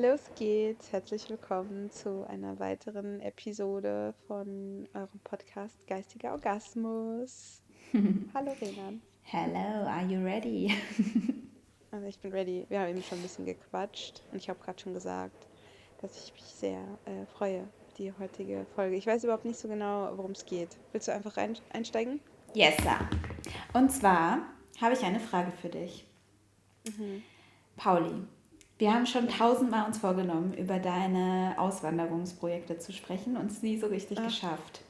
[0.00, 0.90] Los geht's.
[0.90, 7.60] Herzlich willkommen zu einer weiteren Episode von eurem Podcast Geistiger Orgasmus.
[8.34, 9.02] Hallo Renan.
[9.20, 10.72] Hello, are you ready?
[11.90, 12.64] Also ich bin ready.
[12.70, 15.46] Wir haben eben schon ein bisschen gequatscht und ich habe gerade schon gesagt,
[16.00, 17.68] dass ich mich sehr äh, freue,
[17.98, 18.96] die heutige Folge.
[18.96, 20.70] Ich weiß überhaupt nicht so genau, worum es geht.
[20.92, 22.20] Willst du einfach rein, einsteigen?
[22.54, 22.98] Yes, sir.
[23.74, 24.38] Und zwar
[24.80, 26.06] habe ich eine Frage für dich.
[26.86, 27.22] Mhm.
[27.76, 28.24] Pauli,
[28.82, 33.86] wir haben schon tausendmal uns vorgenommen, über deine Auswanderungsprojekte zu sprechen und es nie so
[33.86, 34.24] richtig Ach.
[34.24, 34.80] geschafft.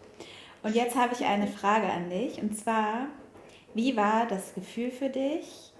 [0.62, 3.08] Und jetzt habe ich eine Frage an dich und zwar,
[3.74, 5.74] wie war das Gefühl für dich,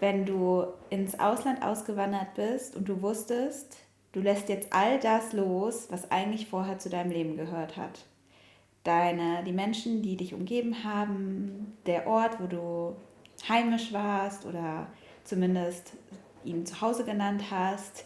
[0.00, 3.78] wenn du ins Ausland ausgewandert bist und du wusstest,
[4.12, 8.04] du lässt jetzt all das los, was eigentlich vorher zu deinem Leben gehört hat?
[8.84, 12.96] Deine, die Menschen, die dich umgeben haben, der Ort, wo du
[13.48, 14.88] heimisch warst oder
[15.24, 15.94] zumindest
[16.44, 18.04] ihn zu Hause genannt hast,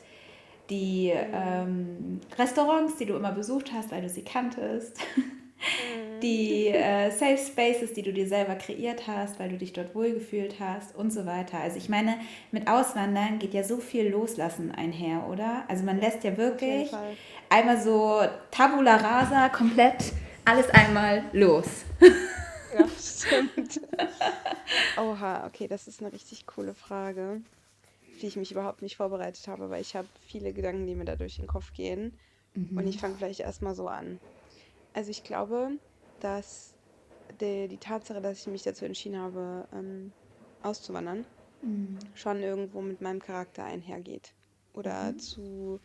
[0.71, 4.99] die ähm, Restaurants, die du immer besucht hast, weil du sie kanntest,
[6.23, 10.57] die äh, Safe Spaces, die du dir selber kreiert hast, weil du dich dort wohlgefühlt
[10.61, 11.59] hast und so weiter.
[11.59, 12.19] Also ich meine,
[12.51, 15.65] mit Auswandern geht ja so viel Loslassen einher, oder?
[15.69, 16.91] Also man lässt ja wirklich
[17.51, 20.13] einmal so tabula rasa komplett
[20.45, 21.67] alles einmal los.
[22.01, 23.81] Ja, stimmt.
[24.97, 27.41] Oha, okay, das ist eine richtig coole Frage,
[28.21, 31.17] die ich mich überhaupt nicht vorbereitet habe, weil ich habe viele Gedanken, die mir da
[31.17, 32.19] durch den Kopf gehen.
[32.75, 34.21] Und ich fange vielleicht erstmal so an.
[34.93, 35.79] Also ich glaube,
[36.21, 36.77] dass
[37.41, 40.15] die, die Tatsache, dass ich mich dazu entschieden habe, ähm,
[40.61, 41.27] auszuwandern,
[42.15, 44.35] schon irgendwo mit meinem Charakter einhergeht.
[44.73, 45.81] Oder zu,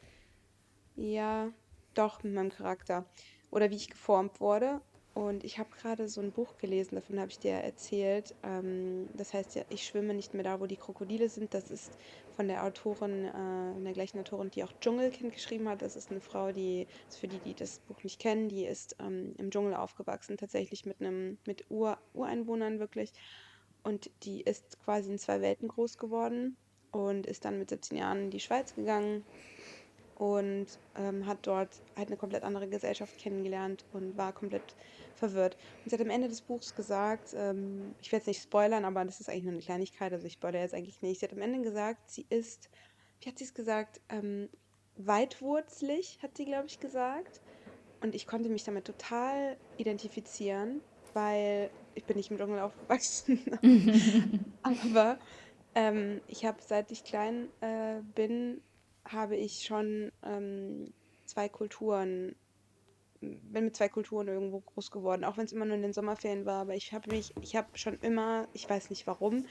[0.95, 1.51] ja,
[1.93, 3.09] doch mit meinem Charakter.
[3.51, 4.81] Oder wie ich geformt wurde.
[5.19, 8.33] Und ich habe gerade so ein Buch gelesen, davon habe ich dir erzählt.
[8.41, 11.53] Ähm, das heißt ja, ich schwimme nicht mehr da, wo die Krokodile sind.
[11.53, 11.91] Das ist
[12.37, 15.81] von der Autorin, äh, der gleichen Autorin, die auch Dschungelkind geschrieben hat.
[15.81, 19.35] Das ist eine Frau, die, für die, die das Buch nicht kennen, die ist ähm,
[19.37, 23.11] im Dschungel aufgewachsen, tatsächlich mit einem, mit Ur, Ureinwohnern wirklich.
[23.83, 26.55] Und die ist quasi in zwei Welten groß geworden
[26.91, 29.25] und ist dann mit 17 Jahren in die Schweiz gegangen
[30.19, 34.75] und ähm, hat dort halt eine komplett andere Gesellschaft kennengelernt und war komplett
[35.15, 35.57] verwirrt.
[35.83, 39.03] Und sie hat am Ende des Buchs gesagt, ähm, ich werde es nicht spoilern, aber
[39.05, 41.21] das ist eigentlich nur eine Kleinigkeit, also ich spoilere jetzt eigentlich nicht.
[41.21, 42.69] Sie hat am Ende gesagt, sie ist,
[43.21, 44.49] wie hat sie es gesagt, ähm,
[44.97, 47.39] weitwurzlig, hat sie, glaube ich, gesagt.
[48.01, 50.81] Und ich konnte mich damit total identifizieren,
[51.13, 53.39] weil ich bin nicht im Dschungel aufgewachsen.
[54.63, 55.17] Aber
[55.75, 58.61] ähm, ich habe, seit ich klein äh, bin,
[59.05, 60.93] habe ich schon ähm,
[61.25, 62.35] zwei Kulturen,
[63.21, 66.45] bin mit zwei Kulturen irgendwo groß geworden, auch wenn es immer nur in den Sommerferien
[66.45, 66.61] war.
[66.61, 69.45] Aber ich habe mich, ich habe schon immer, ich weiß nicht warum,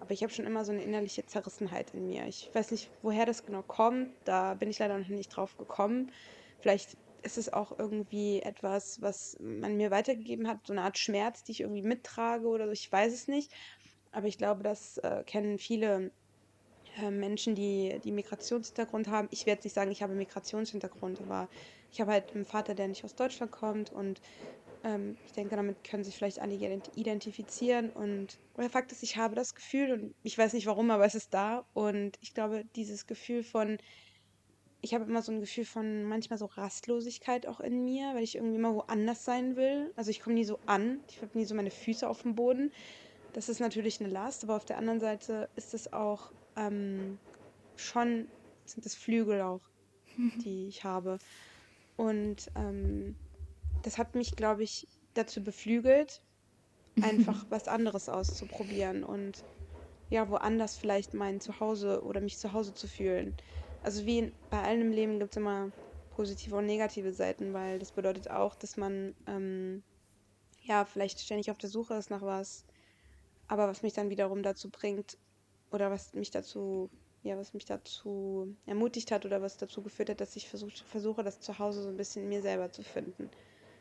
[0.00, 2.26] aber ich habe schon immer so eine innerliche Zerrissenheit in mir.
[2.26, 4.10] Ich weiß nicht, woher das genau kommt.
[4.24, 6.10] Da bin ich leider noch nicht drauf gekommen.
[6.60, 11.44] Vielleicht ist es auch irgendwie etwas, was man mir weitergegeben hat, so eine Art Schmerz,
[11.44, 12.72] die ich irgendwie mittrage oder so.
[12.72, 13.52] Ich weiß es nicht.
[14.10, 16.10] Aber ich glaube, das äh, kennen viele
[17.10, 19.28] Menschen, die, die Migrationshintergrund haben.
[19.30, 21.48] Ich werde nicht sagen, ich habe Migrationshintergrund, aber
[21.90, 24.20] ich habe halt einen Vater, der nicht aus Deutschland kommt und
[24.84, 27.90] ähm, ich denke, damit können sich vielleicht einige ident- identifizieren.
[27.90, 31.14] Und der Fakt ist, ich habe das Gefühl und ich weiß nicht warum, aber es
[31.14, 31.66] ist da.
[31.72, 33.78] Und ich glaube, dieses Gefühl von,
[34.80, 38.34] ich habe immer so ein Gefühl von manchmal so Rastlosigkeit auch in mir, weil ich
[38.34, 39.92] irgendwie immer woanders sein will.
[39.96, 42.72] Also ich komme nie so an, ich habe nie so meine Füße auf dem Boden.
[43.32, 47.20] Das ist natürlich eine Last, aber auf der anderen Seite ist es auch ähm,
[47.76, 48.32] schon,
[48.64, 49.62] sind es Flügel auch,
[50.44, 51.18] die ich habe.
[51.96, 53.18] Und ähm,
[53.82, 56.22] das hat mich, glaube ich, dazu beflügelt,
[57.00, 59.44] einfach was anderes auszuprobieren und
[60.08, 63.34] ja, woanders vielleicht mein Zuhause oder mich zu Hause zu fühlen.
[63.80, 65.72] Also wie in, bei allem im Leben gibt es immer
[66.10, 69.84] positive und negative Seiten, weil das bedeutet auch, dass man ähm,
[70.60, 72.64] ja vielleicht ständig auf der Suche ist nach was,
[73.48, 75.18] aber was mich dann wiederum dazu bringt
[75.72, 76.90] oder was mich dazu,
[77.22, 81.22] ja, was mich dazu ermutigt hat oder was dazu geführt hat, dass ich versuch, versuche,
[81.22, 83.30] das Zuhause so ein bisschen in mir selber zu finden.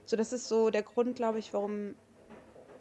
[0.06, 1.96] So, das ist so der Grund, glaube ich, warum,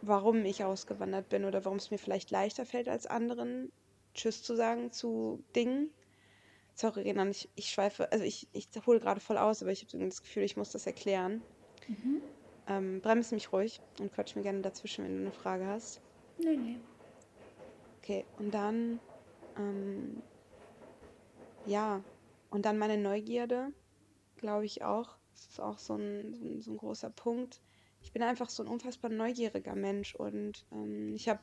[0.02, 3.70] warum ich ausgewandert bin oder warum es mir vielleicht leichter fällt als anderen,
[4.14, 5.90] Tschüss zu sagen zu Dingen.
[6.74, 10.04] Sorry, Renan, ich, ich schweife, also ich, ich hole gerade voll aus, aber ich habe
[10.04, 11.42] das Gefühl, ich muss das erklären.
[12.68, 16.00] Ähm, bremse mich ruhig und quatsch mir gerne dazwischen, wenn du eine Frage hast.
[16.38, 16.76] Nee, nee.
[18.10, 19.00] Okay, und dann,
[19.56, 20.24] ähm,
[21.64, 22.04] ja,
[22.50, 23.72] und dann meine Neugierde,
[24.36, 25.18] glaube ich auch.
[25.32, 27.62] Das ist auch so ein, so ein, großer Punkt.
[28.02, 31.40] Ich bin einfach so ein unfassbar neugieriger Mensch und ähm, ich habe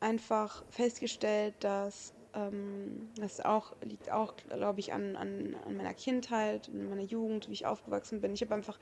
[0.00, 6.68] einfach festgestellt, dass Ähm, das auch, liegt auch, glaube ich, an, an, an meiner Kindheit,
[6.68, 8.34] und meiner Jugend, wie ich aufgewachsen bin.
[8.34, 8.78] Ich habe einfach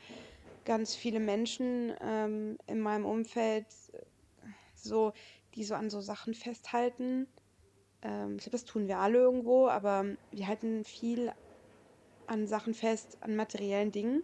[0.65, 3.67] ganz viele Menschen ähm, in meinem Umfeld,
[4.75, 5.13] so,
[5.55, 7.27] die so an so Sachen festhalten.
[8.03, 11.33] Ähm, ich glaube, das tun wir alle irgendwo, aber wir halten viel
[12.27, 14.23] an Sachen fest, an materiellen Dingen,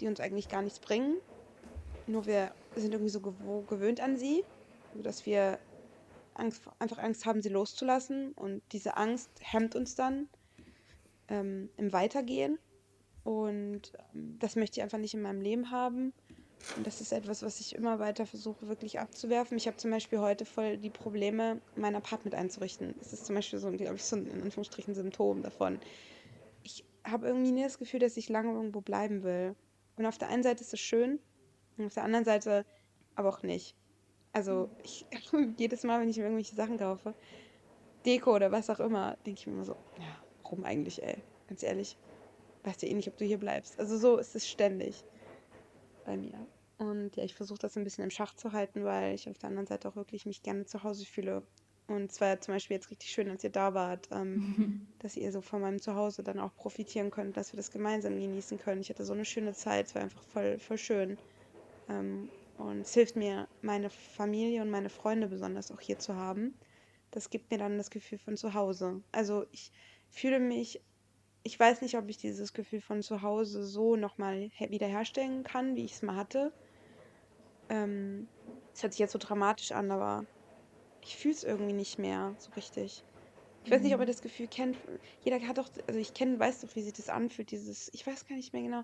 [0.00, 1.16] die uns eigentlich gar nichts bringen.
[2.06, 4.44] Nur wir sind irgendwie so gewöhnt an sie,
[4.94, 5.58] dass wir
[6.34, 8.32] Angst, einfach Angst haben, sie loszulassen.
[8.32, 10.28] Und diese Angst hemmt uns dann
[11.28, 12.58] ähm, im Weitergehen.
[13.24, 16.12] Und ähm, das möchte ich einfach nicht in meinem Leben haben.
[16.76, 19.56] Und das ist etwas, was ich immer weiter versuche, wirklich abzuwerfen.
[19.56, 22.94] Ich habe zum Beispiel heute voll die Probleme, mein Apartment einzurichten.
[22.98, 25.78] Das ist zum Beispiel so, glaube ich, so ein in Anführungsstrichen Symptom davon.
[26.62, 29.54] Ich habe irgendwie nie das Gefühl, dass ich lange irgendwo bleiben will.
[29.96, 31.20] Und auf der einen Seite ist es schön,
[31.78, 32.64] und auf der anderen Seite
[33.14, 33.74] aber auch nicht.
[34.32, 35.06] Also ich,
[35.58, 37.14] jedes Mal, wenn ich mir irgendwelche Sachen kaufe,
[38.04, 41.16] Deko oder was auch immer, denke ich mir immer so, ja, warum eigentlich, ey?
[41.48, 41.96] Ganz ehrlich,
[42.64, 43.78] weißt du eh nicht, ob du hier bleibst.
[43.78, 45.04] Also so ist es ständig
[46.06, 46.46] bei mir.
[46.78, 49.48] Und ja, ich versuche das ein bisschen im Schach zu halten, weil ich auf der
[49.48, 51.42] anderen Seite auch wirklich mich gerne zu Hause fühle.
[51.88, 55.30] Und es war zum Beispiel jetzt richtig schön, als ihr da wart, ähm, dass ihr
[55.32, 58.80] so von meinem Zuhause dann auch profitieren könnt, dass wir das gemeinsam genießen können.
[58.80, 61.18] Ich hatte so eine schöne Zeit, es war einfach voll, voll schön.
[61.88, 66.54] Ähm, und es hilft mir, meine Familie und meine Freunde besonders auch hier zu haben.
[67.10, 69.02] Das gibt mir dann das Gefühl von zu Hause.
[69.12, 69.72] Also ich
[70.08, 70.80] fühle mich
[71.46, 75.84] ich weiß nicht, ob ich dieses Gefühl von zu Hause so nochmal wiederherstellen kann, wie
[75.84, 76.52] ich es mal hatte.
[77.68, 78.28] Ähm,
[78.74, 80.24] es hört sich jetzt so dramatisch an, aber
[81.04, 83.04] ich fühle es irgendwie nicht mehr so richtig.
[83.64, 84.10] Ich weiß nicht, ob ihr mhm.
[84.10, 84.76] das Gefühl kennt.
[85.20, 88.26] Jeder hat doch, also ich kenne, weiß doch, wie sich das anfühlt, dieses, ich weiß
[88.26, 88.82] gar nicht mehr genau.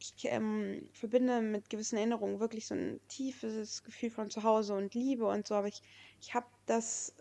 [0.00, 4.94] Ich ähm, verbinde mit gewissen Erinnerungen wirklich so ein tiefes Gefühl von zu Hause und
[4.94, 5.82] Liebe und so, aber ich,
[6.18, 7.14] ich habe das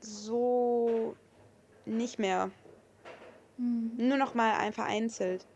[0.00, 1.16] so
[1.84, 2.52] nicht mehr.
[3.56, 3.92] Mhm.
[3.96, 5.46] Nur noch mal ein vereinzelt.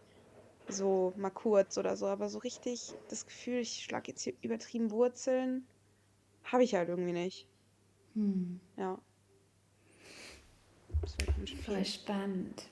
[0.68, 4.90] So mal kurz oder so, aber so richtig das Gefühl, ich schlage jetzt hier übertrieben
[4.90, 5.66] Wurzeln,
[6.44, 7.46] habe ich halt irgendwie nicht.
[8.14, 8.60] Hm.
[8.76, 8.98] Ja.
[11.64, 12.68] Voll spannend.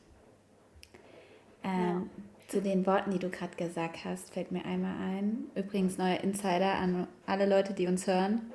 [1.62, 2.02] Ähm, ja.
[2.48, 5.50] Zu den Worten, die du gerade gesagt hast, fällt mir einmal ein.
[5.54, 8.52] Übrigens, neuer Insider an alle Leute, die uns hören.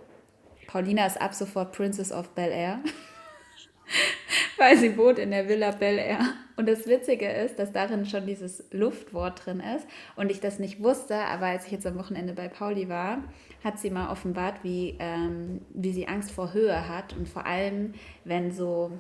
[0.67, 2.79] Paulina ist ab sofort Princess of Bel Air.
[4.59, 6.19] weil sie wohnt in der Villa Bel Air.
[6.55, 10.83] Und das Witzige ist, dass darin schon dieses Luftwort drin ist und ich das nicht
[10.83, 13.23] wusste, aber als ich jetzt am Wochenende bei Pauli war,
[13.63, 17.93] hat sie mal offenbart, wie, ähm, wie sie Angst vor Höhe hat und vor allem,
[18.25, 18.91] wenn so,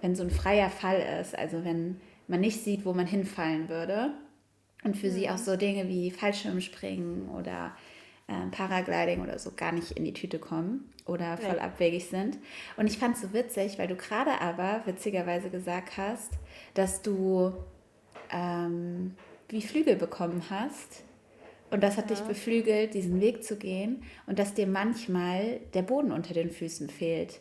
[0.00, 4.10] wenn so ein freier Fall ist, also wenn man nicht sieht, wo man hinfallen würde.
[4.82, 5.12] Und für mhm.
[5.12, 7.74] sie auch so Dinge wie Fallschirmspringen oder
[8.26, 11.62] äh, Paragliding oder so gar nicht in die Tüte kommen oder voll ja.
[11.62, 12.38] abwegig sind.
[12.76, 16.32] Und ich fand es so witzig, weil du gerade aber witzigerweise gesagt hast,
[16.74, 17.52] dass du
[18.30, 19.14] ähm,
[19.48, 21.02] wie Flügel bekommen hast.
[21.70, 22.16] Und das hat ja.
[22.16, 26.88] dich beflügelt, diesen Weg zu gehen und dass dir manchmal der Boden unter den Füßen
[26.88, 27.40] fehlt.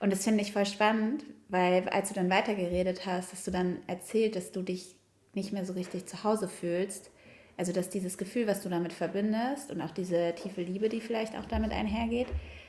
[0.00, 3.78] Und das finde ich voll spannend, weil als du dann weitergeredet hast, hast du dann
[3.86, 4.96] erzählt, dass du dich
[5.34, 7.10] nicht mehr so richtig zu Hause fühlst.
[7.56, 11.36] Also dass dieses Gefühl, was du damit verbindest und auch diese tiefe Liebe, die vielleicht
[11.36, 12.28] auch damit einhergeht,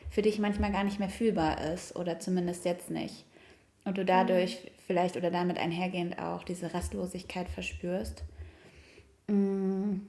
[0.09, 3.25] für dich manchmal gar nicht mehr fühlbar ist oder zumindest jetzt nicht.
[3.83, 4.69] Und du dadurch mhm.
[4.87, 8.23] vielleicht oder damit einhergehend auch diese Rastlosigkeit verspürst.
[9.27, 10.07] Mhm.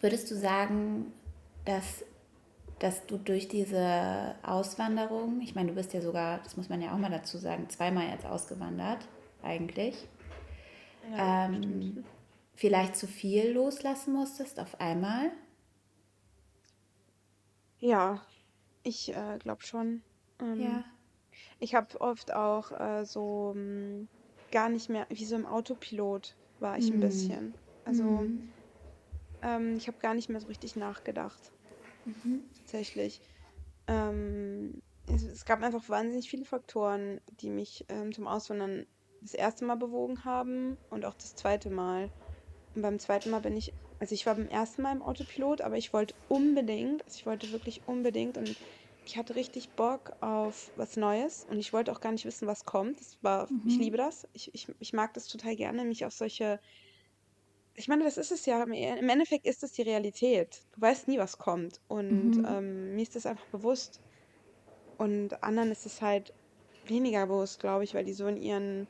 [0.00, 1.12] Würdest du sagen,
[1.64, 2.04] dass,
[2.80, 6.92] dass du durch diese Auswanderung, ich meine, du bist ja sogar, das muss man ja
[6.92, 9.06] auch mal dazu sagen, zweimal jetzt ausgewandert,
[9.42, 10.06] eigentlich,
[11.16, 12.04] ja, ähm,
[12.54, 15.30] vielleicht zu viel loslassen musstest auf einmal?
[17.78, 18.26] Ja,
[18.82, 20.04] ich äh, glaube schon.
[20.40, 20.84] Ähm, Ja.
[21.60, 24.08] ich habe oft auch äh, so mh, hm,
[24.52, 27.00] gar nicht mehr, wie so im Autopilot war ich ein Mhm.
[27.00, 27.58] bisschen.
[27.84, 28.54] Also Mhm.
[29.42, 31.52] ähm, ich habe gar nicht mehr so richtig nachgedacht,
[32.06, 32.40] Mhm.
[32.56, 33.20] tatsächlich.
[33.88, 38.86] Ähm, es, es gab einfach wahnsinnig viele Faktoren, die mich ähm, zum Auswandern
[39.20, 42.10] das erste Mal bewogen haben und auch das zweite Mal.
[42.74, 43.72] Und beim zweiten Mal bin ich
[44.04, 47.52] also ich war beim ersten Mal im Autopilot, aber ich wollte unbedingt, also ich wollte
[47.52, 48.54] wirklich unbedingt und
[49.06, 52.64] ich hatte richtig Bock auf was Neues und ich wollte auch gar nicht wissen, was
[52.64, 53.00] kommt.
[53.00, 53.62] Das war, mhm.
[53.66, 54.26] ich liebe das.
[54.32, 56.60] Ich, ich, ich mag das total gerne, mich auf solche.
[57.76, 58.62] Ich meine, das ist es ja.
[58.62, 60.62] Im Endeffekt ist es die Realität.
[60.74, 61.80] Du weißt nie, was kommt.
[61.88, 62.46] Und mhm.
[62.46, 64.00] ähm, mir ist das einfach bewusst.
[64.96, 66.32] Und anderen ist es halt
[66.86, 68.86] weniger bewusst, glaube ich, weil die so in ihren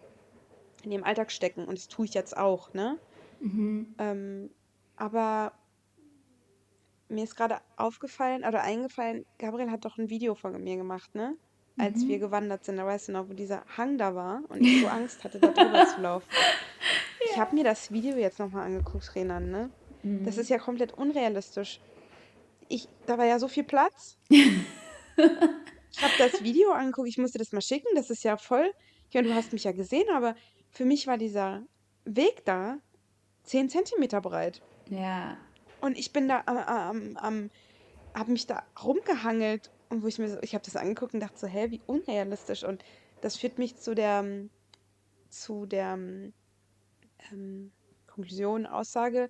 [0.83, 1.65] in ihrem Alltag stecken.
[1.65, 2.99] Und das tue ich jetzt auch, ne?
[3.41, 3.95] Mhm.
[3.99, 4.51] Ähm,
[4.97, 5.53] aber
[7.09, 11.37] mir ist gerade aufgefallen oder eingefallen, Gabriel hat doch ein Video von mir gemacht, ne?
[11.79, 12.09] als mhm.
[12.09, 12.77] wir gewandert sind.
[12.77, 15.49] Da weißt du noch, wo dieser Hang da war und ich so Angst hatte, da
[15.49, 16.29] drüber zu laufen.
[17.31, 19.71] Ich habe mir das Video jetzt nochmal angeguckt, Renan, ne?
[20.03, 20.25] Mhm.
[20.25, 21.81] Das ist ja komplett unrealistisch.
[22.69, 24.19] Ich, da war ja so viel Platz.
[24.29, 28.71] ich habe das Video angeguckt, ich musste das mal schicken, das ist ja voll.
[29.09, 30.37] Ich meine, du hast mich ja gesehen, aber
[30.71, 31.63] für mich war dieser
[32.05, 32.79] Weg da
[33.45, 34.63] 10 Zentimeter breit.
[34.91, 35.37] Ja.
[35.81, 37.51] Und ich bin da am, am,
[38.15, 41.39] habe mich da rumgehangelt und wo ich mir so, ich habe das angeguckt und dachte
[41.39, 42.65] so, hä, wie unrealistisch.
[42.65, 42.85] Und
[43.21, 44.25] das führt mich zu der,
[45.29, 45.99] zu der
[47.33, 47.73] ähm,
[48.07, 49.29] Konklusion, Aussage,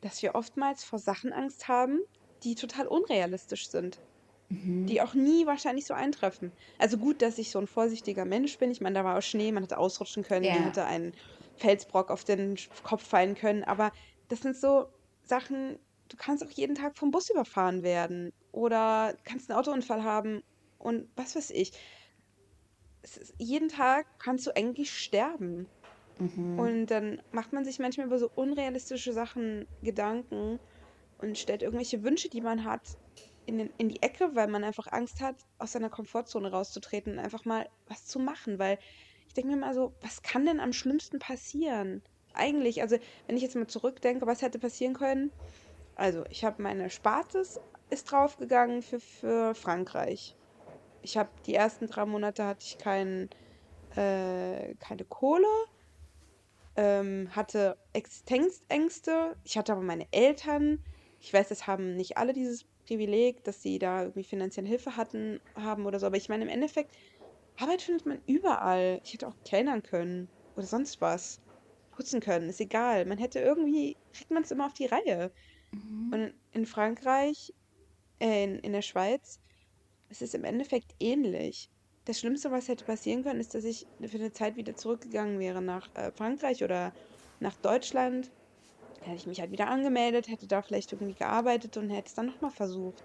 [0.00, 2.00] dass wir oftmals vor Sachen Angst haben,
[2.42, 4.00] die total unrealistisch sind.
[4.48, 4.86] Mhm.
[4.86, 6.52] Die auch nie wahrscheinlich so eintreffen.
[6.78, 8.70] Also gut, dass ich so ein vorsichtiger Mensch bin.
[8.70, 10.54] Ich meine, da war auch Schnee, man hätte ausrutschen können, ja.
[10.54, 11.12] man hätte einen
[11.60, 13.64] Felsbrock auf den Kopf fallen können.
[13.64, 13.92] Aber
[14.28, 14.86] das sind so
[15.22, 20.42] Sachen, du kannst auch jeden Tag vom Bus überfahren werden oder kannst einen Autounfall haben
[20.78, 21.72] und was weiß ich.
[23.02, 25.66] Ist, jeden Tag kannst du eigentlich sterben.
[26.18, 26.58] Mhm.
[26.58, 30.58] Und dann macht man sich manchmal über so unrealistische Sachen Gedanken
[31.18, 32.82] und stellt irgendwelche Wünsche, die man hat,
[33.46, 37.18] in, den, in die Ecke, weil man einfach Angst hat, aus seiner Komfortzone rauszutreten und
[37.18, 38.58] einfach mal was zu machen.
[38.58, 38.78] Weil
[39.30, 42.02] ich denke mir mal so, was kann denn am schlimmsten passieren?
[42.34, 45.30] Eigentlich, also wenn ich jetzt mal zurückdenke, was hätte passieren können?
[45.94, 47.60] Also, ich habe meine Spartes
[47.90, 50.36] ist draufgegangen für, für Frankreich.
[51.02, 53.30] Ich habe die ersten drei Monate hatte ich kein,
[53.94, 55.46] äh, keine Kohle,
[56.74, 59.36] ähm, hatte Existenzängste.
[59.44, 60.80] Ich hatte aber meine Eltern.
[61.20, 65.40] Ich weiß, das haben nicht alle dieses Privileg, dass sie da irgendwie finanzielle Hilfe hatten,
[65.54, 66.06] haben oder so.
[66.06, 66.92] Aber ich meine, im Endeffekt,
[67.60, 69.00] Arbeit findet man überall.
[69.04, 71.40] Ich hätte auch kellnern können oder sonst was.
[71.90, 73.04] Putzen können, ist egal.
[73.06, 75.32] Man hätte irgendwie, kriegt man es immer auf die Reihe.
[75.72, 76.10] Mhm.
[76.12, 77.52] Und in Frankreich,
[78.20, 79.40] äh, in, in der Schweiz,
[80.08, 81.70] ist es im Endeffekt ähnlich.
[82.04, 85.62] Das Schlimmste, was hätte passieren können, ist, dass ich für eine Zeit wieder zurückgegangen wäre
[85.62, 86.94] nach äh, Frankreich oder
[87.40, 88.32] nach Deutschland.
[89.00, 92.14] Da hätte ich mich halt wieder angemeldet, hätte da vielleicht irgendwie gearbeitet und hätte es
[92.14, 93.04] dann nochmal versucht.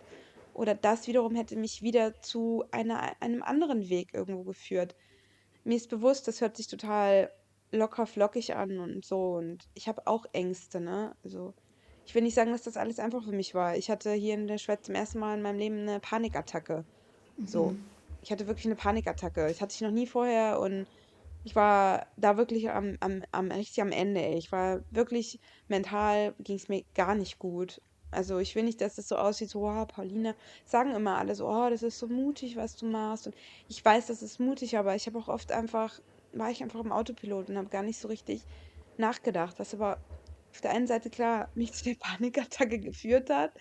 [0.56, 4.96] Oder das wiederum hätte mich wieder zu einer, einem anderen Weg irgendwo geführt.
[5.66, 7.30] Mir ist bewusst, das hört sich total
[7.72, 9.34] locker flockig an und so.
[9.34, 11.14] Und ich habe auch Ängste, ne?
[11.24, 11.54] Also
[12.06, 13.76] ich will nicht sagen, dass das alles einfach für mich war.
[13.76, 16.86] Ich hatte hier in der Schweiz zum ersten Mal in meinem Leben eine Panikattacke.
[17.36, 17.48] Mhm.
[17.48, 17.76] So.
[18.22, 19.48] Ich hatte wirklich eine Panikattacke.
[19.48, 20.88] Das hatte ich noch nie vorher und
[21.44, 24.26] ich war da wirklich am, am, am richtig am Ende.
[24.30, 27.82] Ich war wirklich mental, ging es mir gar nicht gut.
[28.15, 31.48] Also ich will nicht, dass es so aussieht, so, oh, Pauline, sagen immer alle so,
[31.48, 33.27] oh, das ist so mutig, was du machst.
[33.27, 33.36] Und
[33.67, 36.00] ich weiß, das ist mutig, aber ich habe auch oft einfach,
[36.34, 38.41] war ich einfach im Autopilot und habe gar nicht so richtig
[38.98, 40.00] nachgedacht, was aber
[40.51, 43.51] auf der einen Seite klar mich zu der Panikattacke geführt hat,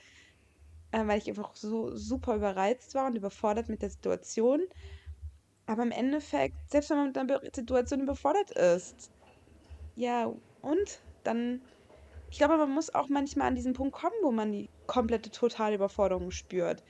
[0.93, 4.61] äh, weil ich einfach so super überreizt war und überfordert mit der Situation.
[5.67, 9.11] Aber im Endeffekt, selbst wenn man mit einer Situation überfordert ist,
[9.97, 11.63] ja, und dann,
[12.35, 15.77] ich glaube, man muss auch manchmal an diesen Punkt kommen, wo man die komplette totale
[15.77, 16.83] Überforderung spürt.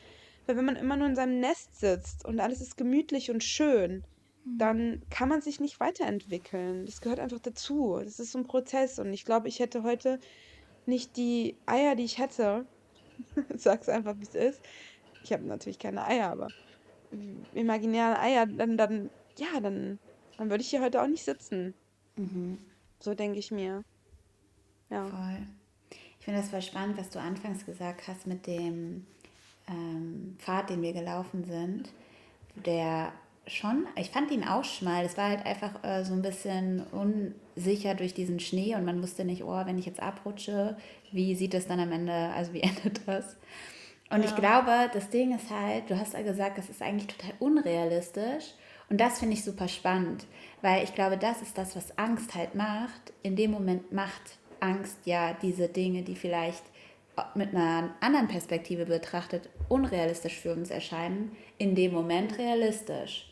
[0.46, 4.04] Weil wenn man immer nur in seinem Nest sitzt und alles ist gemütlich und schön,
[4.44, 4.58] Mhm.
[4.58, 6.86] dann kann man sich nicht weiterentwickeln.
[6.86, 8.00] Das gehört einfach dazu.
[8.02, 8.98] Das ist so ein Prozess.
[8.98, 10.18] Und ich glaube, ich hätte heute
[10.86, 12.64] nicht die Eier, die ich hätte.
[13.54, 14.62] Sag's einfach, wie es ist.
[15.22, 16.48] Ich habe natürlich keine Eier, aber
[17.54, 19.98] imaginäre Eier, dann, dann, ja, dann,
[20.38, 21.74] dann würde ich hier heute auch nicht sitzen.
[22.16, 22.58] Mhm.
[22.98, 23.84] So denke ich mir.
[24.90, 25.06] Ja.
[25.06, 25.46] Voll.
[26.18, 29.06] Ich finde das voll spannend, was du anfangs gesagt hast mit dem
[29.68, 31.90] ähm, Pfad, den wir gelaufen sind,
[32.54, 33.12] der
[33.46, 35.04] schon, ich fand ihn auch schmal.
[35.04, 39.24] Es war halt einfach äh, so ein bisschen unsicher durch diesen Schnee und man wusste
[39.24, 40.76] nicht, oh, wenn ich jetzt abrutsche,
[41.12, 43.36] wie sieht es dann am Ende, also wie endet das?
[44.10, 44.28] Und ja.
[44.28, 48.54] ich glaube, das Ding ist halt, du hast ja gesagt, das ist eigentlich total unrealistisch.
[48.90, 50.26] Und das finde ich super spannend,
[50.60, 53.14] weil ich glaube, das ist das, was Angst halt macht.
[53.22, 56.62] In dem Moment macht Angst ja diese Dinge, die vielleicht
[57.34, 63.30] mit einer anderen Perspektive betrachtet unrealistisch für uns erscheinen, in dem Moment realistisch.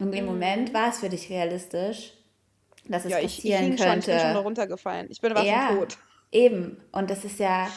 [0.00, 0.30] Und im mhm.
[0.32, 2.14] Moment war es für dich realistisch,
[2.88, 4.02] dass es ja, passieren ich, ich könnte.
[4.02, 5.06] Schon, ich bin schon runtergefallen.
[5.10, 5.98] Ich bin aber ja, tot.
[6.32, 6.78] Eben.
[6.90, 7.68] Und das ist ja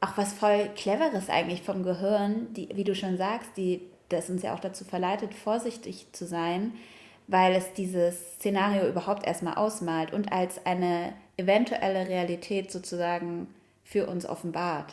[0.00, 4.42] auch was voll Cleveres eigentlich vom Gehirn, die, wie du schon sagst, die, das uns
[4.42, 6.72] ja auch dazu verleitet, vorsichtig zu sein,
[7.28, 13.48] weil es dieses Szenario überhaupt erstmal ausmalt und als eine eventuelle Realität sozusagen
[13.84, 14.92] für uns offenbart.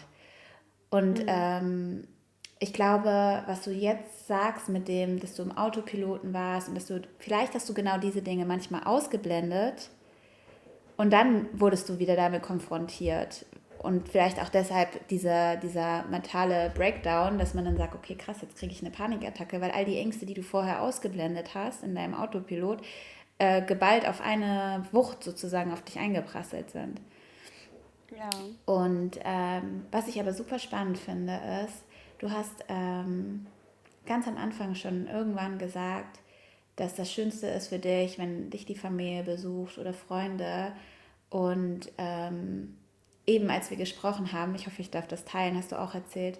[0.89, 1.27] Und mhm.
[1.27, 2.07] ähm,
[2.59, 6.87] ich glaube, was du jetzt sagst mit dem, dass du im Autopiloten warst und dass
[6.87, 9.89] du, vielleicht hast du genau diese Dinge manchmal ausgeblendet
[10.95, 13.45] und dann wurdest du wieder damit konfrontiert.
[13.79, 18.57] und vielleicht auch deshalb dieser, dieser mentale Breakdown, dass man dann sagt, okay, krass, jetzt
[18.57, 22.15] kriege ich eine Panikattacke, weil all die Ängste, die du vorher ausgeblendet hast in deinem
[22.15, 22.81] Autopilot,
[23.39, 27.01] äh, geballt auf eine Wucht sozusagen auf dich eingeprasselt sind.
[28.15, 28.29] Ja.
[28.65, 31.83] Und ähm, was ich aber super spannend finde, ist,
[32.19, 33.45] du hast ähm,
[34.05, 36.19] ganz am Anfang schon irgendwann gesagt,
[36.77, 40.71] dass das Schönste ist für dich, wenn dich die Familie besucht oder Freunde.
[41.29, 42.77] Und ähm,
[43.25, 46.39] eben als wir gesprochen haben, ich hoffe, ich darf das teilen, hast du auch erzählt,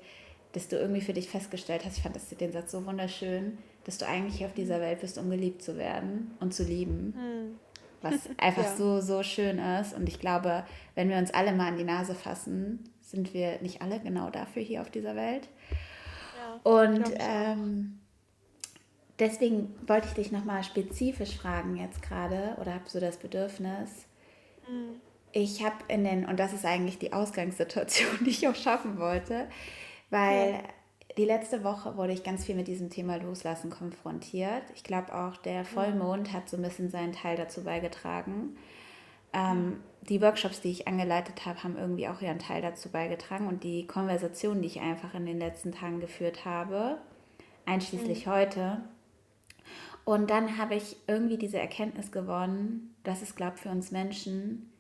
[0.53, 3.97] dass du irgendwie für dich festgestellt hast, ich fand das, den Satz so wunderschön, dass
[3.97, 7.15] du eigentlich hier auf dieser Welt bist, um geliebt zu werden und zu lieben.
[7.17, 7.59] Mhm.
[8.03, 8.75] Was einfach ja.
[8.75, 9.95] so, so schön ist.
[9.95, 10.63] Und ich glaube,
[10.93, 14.61] wenn wir uns alle mal an die Nase fassen, sind wir nicht alle genau dafür
[14.61, 15.47] hier auf dieser Welt.
[16.37, 17.99] Ja, und ähm,
[19.17, 24.05] deswegen wollte ich dich nochmal spezifisch fragen jetzt gerade oder habe so das Bedürfnis.
[24.69, 25.01] Mhm
[25.31, 29.47] ich habe in den, und das ist eigentlich die Ausgangssituation, die ich auch schaffen wollte,
[30.09, 30.59] weil ja.
[31.17, 34.63] Die letzte Woche wurde ich ganz viel mit diesem Thema Loslassen konfrontiert.
[34.75, 38.55] Ich glaube auch, der Vollmond hat so ein bisschen seinen Teil dazu beigetragen.
[39.33, 43.63] Ähm, die Workshops, die ich angeleitet habe, haben irgendwie auch ihren Teil dazu beigetragen und
[43.63, 46.97] die Konversationen, die ich einfach in den letzten Tagen geführt habe,
[47.65, 48.31] einschließlich mhm.
[48.31, 48.81] heute.
[50.05, 54.71] Und dann habe ich irgendwie diese Erkenntnis gewonnen, dass es, glaube ich, für uns Menschen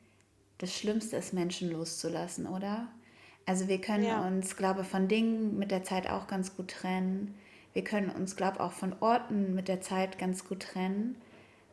[0.59, 2.87] das Schlimmste ist, Menschen loszulassen, oder?
[3.47, 4.27] Also wir können ja.
[4.27, 7.33] uns, glaube ich, von Dingen mit der Zeit auch ganz gut trennen.
[7.73, 11.15] Wir können uns, glaube ich, auch von Orten mit der Zeit ganz gut trennen.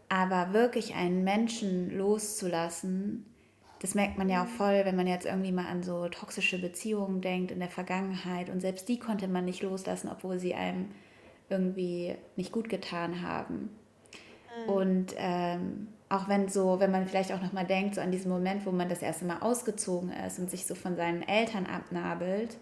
[0.09, 3.27] Aber wirklich einen Menschen loszulassen,
[3.81, 7.21] das merkt man ja auch voll, wenn man jetzt irgendwie mal an so toxische Beziehungen
[7.21, 8.49] denkt in der Vergangenheit.
[8.49, 10.91] Und selbst die konnte man nicht loslassen, obwohl sie einem
[11.51, 13.69] irgendwie nicht gut getan haben.
[14.65, 14.73] Mhm.
[14.73, 18.65] Und ähm, auch wenn so, wenn man vielleicht auch nochmal denkt, so an diesen Moment,
[18.67, 22.57] wo man das erste Mal ausgezogen ist und sich so von seinen Eltern abnabelt,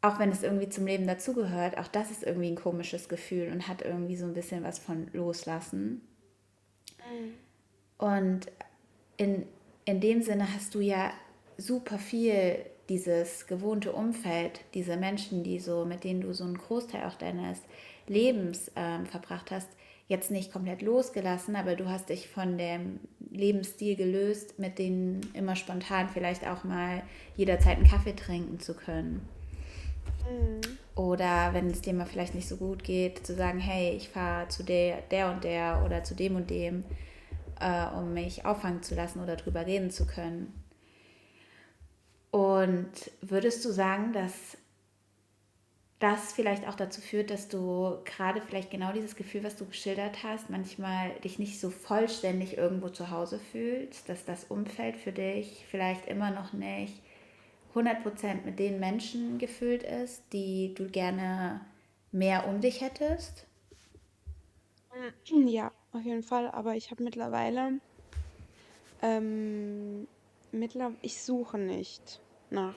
[0.00, 3.66] auch wenn es irgendwie zum Leben dazugehört, auch das ist irgendwie ein komisches Gefühl und
[3.66, 6.00] hat irgendwie so ein bisschen was von Loslassen.
[6.98, 7.34] Mhm.
[7.98, 8.46] Und
[9.16, 9.46] in,
[9.84, 11.12] in dem Sinne hast du ja
[11.58, 17.04] super viel dieses gewohnte Umfeld, diese Menschen, die so, mit denen du so einen Großteil
[17.04, 17.58] auch deines
[18.06, 19.68] Lebens ähm, verbracht hast,
[20.10, 22.98] jetzt nicht komplett losgelassen, aber du hast dich von dem
[23.30, 27.02] Lebensstil gelöst, mit denen immer spontan vielleicht auch mal
[27.36, 29.28] jederzeit einen Kaffee trinken zu können.
[30.28, 30.60] Mhm.
[30.96, 34.48] Oder wenn es dir mal vielleicht nicht so gut geht, zu sagen, hey, ich fahre
[34.48, 36.82] zu der, der und der oder zu dem und dem,
[37.60, 40.52] äh, um mich auffangen zu lassen oder drüber reden zu können.
[42.32, 44.56] Und würdest du sagen, dass
[46.00, 50.24] das vielleicht auch dazu führt, dass du gerade vielleicht genau dieses Gefühl, was du geschildert
[50.24, 55.66] hast, manchmal dich nicht so vollständig irgendwo zu Hause fühlst, dass das Umfeld für dich
[55.70, 57.02] vielleicht immer noch nicht
[57.74, 61.60] 100% mit den Menschen gefüllt ist, die du gerne
[62.12, 63.46] mehr um dich hättest?
[65.26, 66.50] Ja, auf jeden Fall.
[66.50, 67.78] Aber ich habe mittlerweile,
[69.02, 70.08] ähm,
[70.50, 72.74] mittler ich suche nicht nach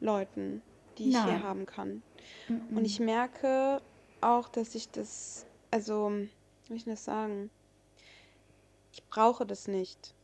[0.00, 0.62] Leuten,
[0.98, 1.28] die ich Nein.
[1.28, 2.02] hier haben kann.
[2.48, 2.76] Mhm.
[2.76, 3.80] Und ich merke
[4.20, 7.50] auch, dass ich das, also, wie soll ich das sagen?
[8.92, 10.14] Ich brauche das nicht.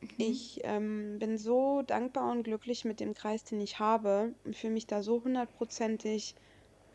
[0.00, 0.08] Mhm.
[0.18, 4.72] Ich ähm, bin so dankbar und glücklich mit dem Kreis, den ich habe und fühle
[4.72, 6.34] mich da so hundertprozentig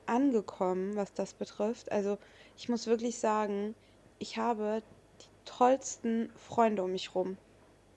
[0.06, 1.92] angekommen, was das betrifft.
[1.92, 2.18] Also
[2.58, 3.76] ich muss wirklich sagen,
[4.20, 4.82] ich habe
[5.22, 7.38] die tollsten Freunde um mich rum.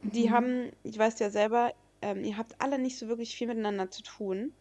[0.03, 0.33] Die mhm.
[0.33, 4.03] haben, ich weiß ja selber, ähm, ihr habt alle nicht so wirklich viel miteinander zu
[4.03, 4.53] tun.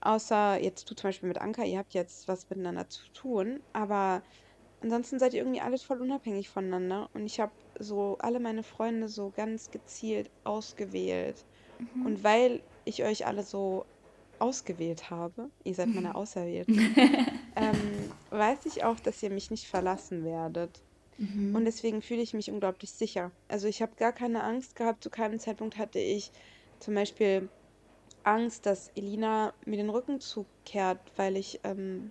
[0.00, 4.22] Außer jetzt du zum Beispiel mit Anka, ihr habt jetzt was miteinander zu tun, aber
[4.82, 7.08] ansonsten seid ihr irgendwie alle voll unabhängig voneinander.
[7.14, 11.44] Und ich habe so alle meine Freunde so ganz gezielt ausgewählt.
[11.94, 12.06] Mhm.
[12.06, 13.84] Und weil ich euch alle so
[14.38, 16.76] ausgewählt habe, ihr seid meine Auserwählten,
[17.56, 20.80] ähm, weiß ich auch, dass ihr mich nicht verlassen werdet.
[21.18, 21.54] Mhm.
[21.56, 23.32] Und deswegen fühle ich mich unglaublich sicher.
[23.48, 25.02] Also ich habe gar keine Angst gehabt.
[25.02, 26.30] Zu keinem Zeitpunkt hatte ich
[26.78, 27.48] zum Beispiel
[28.28, 32.10] Angst, dass Elina mir den Rücken zukehrt, weil ich ähm,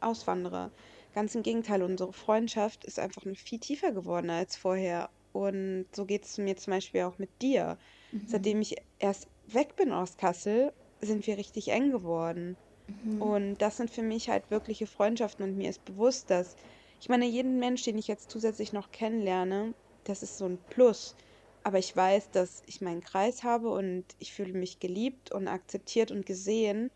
[0.00, 0.70] auswandere.
[1.14, 5.10] Ganz im Gegenteil, unsere Freundschaft ist einfach noch viel tiefer geworden als vorher.
[5.32, 7.76] Und so geht es mir zum Beispiel auch mit dir.
[8.12, 8.22] Mhm.
[8.26, 12.56] Seitdem ich erst weg bin aus Kassel, sind wir richtig eng geworden.
[13.04, 13.22] Mhm.
[13.22, 16.56] Und das sind für mich halt wirkliche Freundschaften und mir ist bewusst, dass
[17.00, 21.14] ich meine, jeden Mensch, den ich jetzt zusätzlich noch kennenlerne, das ist so ein Plus.
[21.62, 26.10] Aber ich weiß, dass ich meinen Kreis habe und ich fühle mich geliebt und akzeptiert
[26.10, 26.90] und gesehen.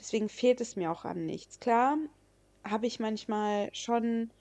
[0.00, 1.58] Deswegen fehlt es mir auch an nichts.
[1.60, 1.98] Klar,
[2.64, 4.32] habe ich manchmal schon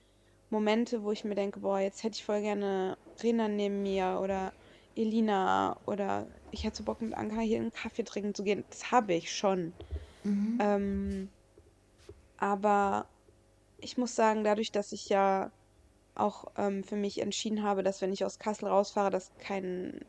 [0.49, 4.53] Momente, wo ich mir denke, boah, jetzt hätte ich voll gerne Rena neben mir oder
[4.95, 8.65] Elina oder ich hätte so Bock mit Anka hier einen Kaffee trinken zu gehen.
[8.69, 9.75] Das habe ich schon.
[10.23, 10.59] Mhm.
[10.59, 11.33] Ähm,
[12.37, 13.09] aber
[13.77, 15.51] ich muss sagen, dadurch, dass ich ja
[16.15, 19.99] auch ähm, für mich entschieden habe, dass wenn ich aus Kassel rausfahre, das kein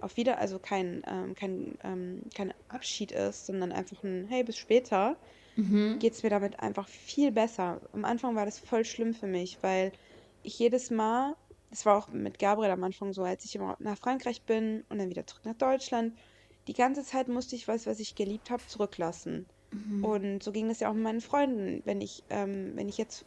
[0.00, 4.58] auf wieder, also kein, ähm, kein, ähm, kein Abschied ist, sondern einfach ein Hey, bis
[4.58, 5.18] später,
[5.56, 6.00] Mhm.
[6.00, 7.80] geht es mir damit einfach viel besser.
[7.92, 9.92] Am Anfang war das voll schlimm für mich, weil
[10.42, 11.36] ich jedes Mal,
[11.70, 14.98] das war auch mit Gabriel am Anfang so, als ich immer nach Frankreich bin und
[14.98, 16.18] dann wieder zurück nach Deutschland,
[16.68, 19.48] die ganze Zeit musste ich was, was ich geliebt habe, zurücklassen.
[19.72, 20.06] Mhm.
[20.06, 21.80] Und so ging es ja auch mit meinen Freunden.
[21.84, 23.26] Wenn ich, ähm, wenn ich jetzt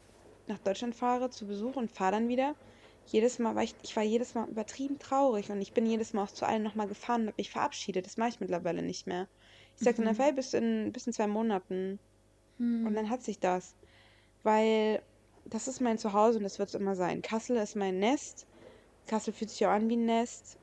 [0.50, 2.56] nach Deutschland fahre zu Besuch und fahre dann wieder,
[3.06, 6.24] jedes Mal war ich, ich war jedes Mal übertrieben traurig und ich bin jedes Mal
[6.26, 8.06] auch zu allen nochmal gefahren und habe mich verabschiedet.
[8.06, 9.30] Das mache ich mittlerweile nicht mehr.
[9.78, 12.02] Ich sage dann einfach, hey, bis in, bis in zwei Monaten.
[12.84, 12.96] Und Mhm.
[12.96, 13.78] dann hat sich das.
[14.44, 15.04] Weil
[15.46, 17.22] das ist mein Zuhause und das wird es immer sein.
[17.22, 18.48] Kassel ist mein Nest.
[19.08, 20.60] Kassel fühlt sich auch an wie ein Nest.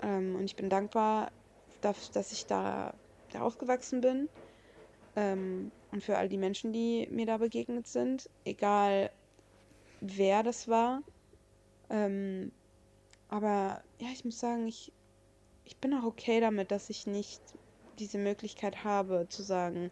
[0.00, 1.32] Ähm, und ich bin dankbar,
[1.80, 2.98] dafür, dass ich da,
[3.30, 4.28] da aufgewachsen bin.
[5.16, 8.28] Ähm, und für all die Menschen, die mir da begegnet sind.
[8.44, 9.10] Egal
[10.00, 11.02] wer das war.
[11.90, 12.52] Ähm,
[13.28, 14.92] aber ja, ich muss sagen, ich,
[15.64, 17.40] ich bin auch okay damit, dass ich nicht
[17.98, 19.90] diese Möglichkeit habe zu sagen,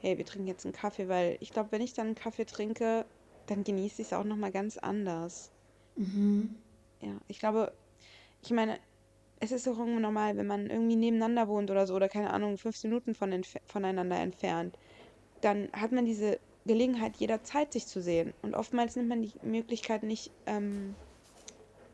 [0.00, 3.06] hey, wir trinken jetzt einen Kaffee, weil ich glaube, wenn ich dann einen Kaffee trinke,
[3.46, 5.50] dann genieße ich es auch noch mal ganz anders.
[5.96, 6.56] Mhm.
[7.00, 7.72] Ja, ich glaube,
[8.42, 8.78] ich meine,
[9.40, 12.58] es ist auch irgendwie normal, wenn man irgendwie nebeneinander wohnt oder so oder keine Ahnung,
[12.58, 14.76] 15 Minuten von entf voneinander entfernt,
[15.42, 18.32] dann hat man diese Gelegenheit jederzeit sich zu sehen.
[18.42, 20.98] Und oftmals nimmt man die Möglichkeit nicht, ähm,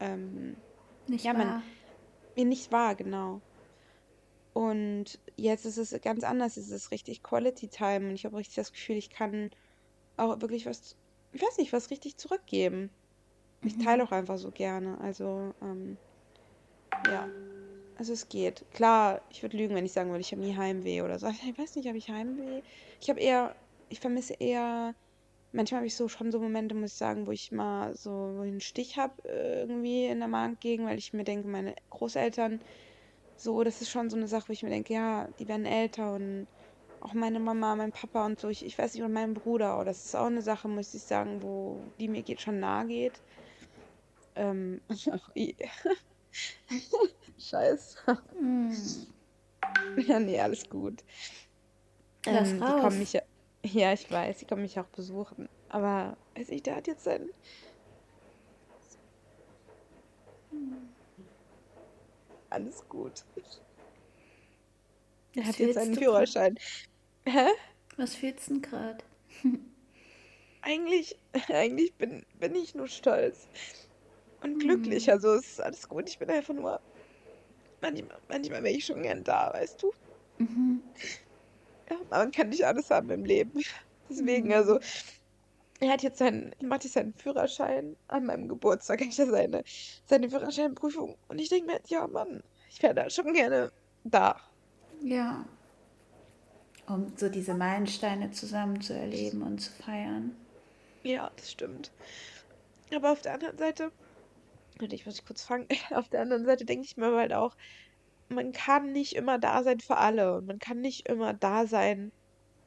[0.01, 0.65] ähm,
[1.09, 1.65] Nicht ja, man wahr?
[2.37, 3.43] mir nicht wahr, genau.
[4.55, 8.55] Und jetzt ist es ganz anders, es ist richtig Quality Time und ich habe richtig
[8.57, 9.51] das Gefühl, ich kann
[10.17, 10.97] auch wirklich was,
[11.33, 12.97] ich weiß nicht, was richtig zurückgeben.
[13.65, 14.05] Ich teile Mhm.
[14.05, 15.01] auch einfach so gerne.
[15.01, 16.01] Also, ähm,
[17.01, 17.33] ja,
[17.97, 18.67] also es geht.
[18.73, 21.29] Klar, ich würde lügen, wenn ich sagen würde, ich habe nie Heimweh oder so.
[21.29, 22.63] Ich weiß nicht, habe ich Heimweh?
[23.01, 23.57] Ich habe eher,
[23.89, 24.95] ich vermisse eher,
[25.53, 28.11] manchmal habe ich so schon so Momente, muss ich sagen, wo ich mal so
[28.43, 32.61] einen Stich habe irgendwie in der Magengegend, weil ich mir denke, meine Großeltern,
[33.37, 36.15] so, das ist schon so eine Sache, wo ich mir denke, ja, die werden älter
[36.15, 36.49] und
[37.01, 39.85] auch meine Mama, mein Papa und so, ich, ich weiß nicht, und mein Bruder, oh,
[39.85, 43.23] das ist auch eine Sache, muss ich sagen, wo die mir geht, schon nahe geht.
[44.35, 44.81] Ähm,
[47.38, 47.99] Scheiße.
[48.40, 49.07] Mhm.
[50.07, 51.05] Ja, nee, alles gut.
[52.25, 52.94] Lass Ähm, die kommen raus.
[52.94, 53.22] mich ja,
[53.64, 55.49] ja, ich weiß, die kommen mich auch besuchen.
[55.68, 57.29] Aber, weiß ich, der hat jetzt sein,
[62.51, 63.25] alles gut.
[65.35, 65.94] Er hat jetzt gerade?
[65.94, 66.59] Führerschein.
[67.27, 67.49] Hä?
[67.96, 69.05] Was fühlst du denn gerade?
[70.62, 71.18] Eigentlich,
[71.49, 73.49] eigentlich bin, bin ich nur stolz
[74.55, 75.07] und glücklich.
[75.07, 75.13] Mhm.
[75.13, 76.09] Also, es ist alles gut.
[76.09, 76.81] Ich bin einfach nur,
[77.81, 79.93] manchmal, manchmal wäre ich schon gern da, weißt du?
[80.39, 80.83] Mhm.
[81.91, 83.61] Ja, man kann nicht alles haben im Leben.
[84.09, 84.53] Deswegen, Mhm.
[84.53, 84.79] also,
[85.81, 89.63] er hat jetzt seinen, macht jetzt seinen Führerschein an meinem Geburtstag, er seine,
[90.07, 91.17] seine Führerscheinprüfung.
[91.29, 93.73] Und ich denke mir, ja, Mann, ich wäre da schon gerne
[94.05, 94.37] da.
[95.03, 95.45] Ja,
[96.87, 100.37] um so diese Meilensteine zusammen zu erleben und zu feiern.
[101.03, 101.91] Ja, das stimmt.
[102.95, 103.93] Aber auf der anderen Seite,
[104.81, 105.69] ich muss ich kurz fangen.
[105.91, 107.53] Auf der anderen Seite denke ich mir halt auch,
[108.29, 112.11] man kann nicht immer da sein für alle und man kann nicht immer da sein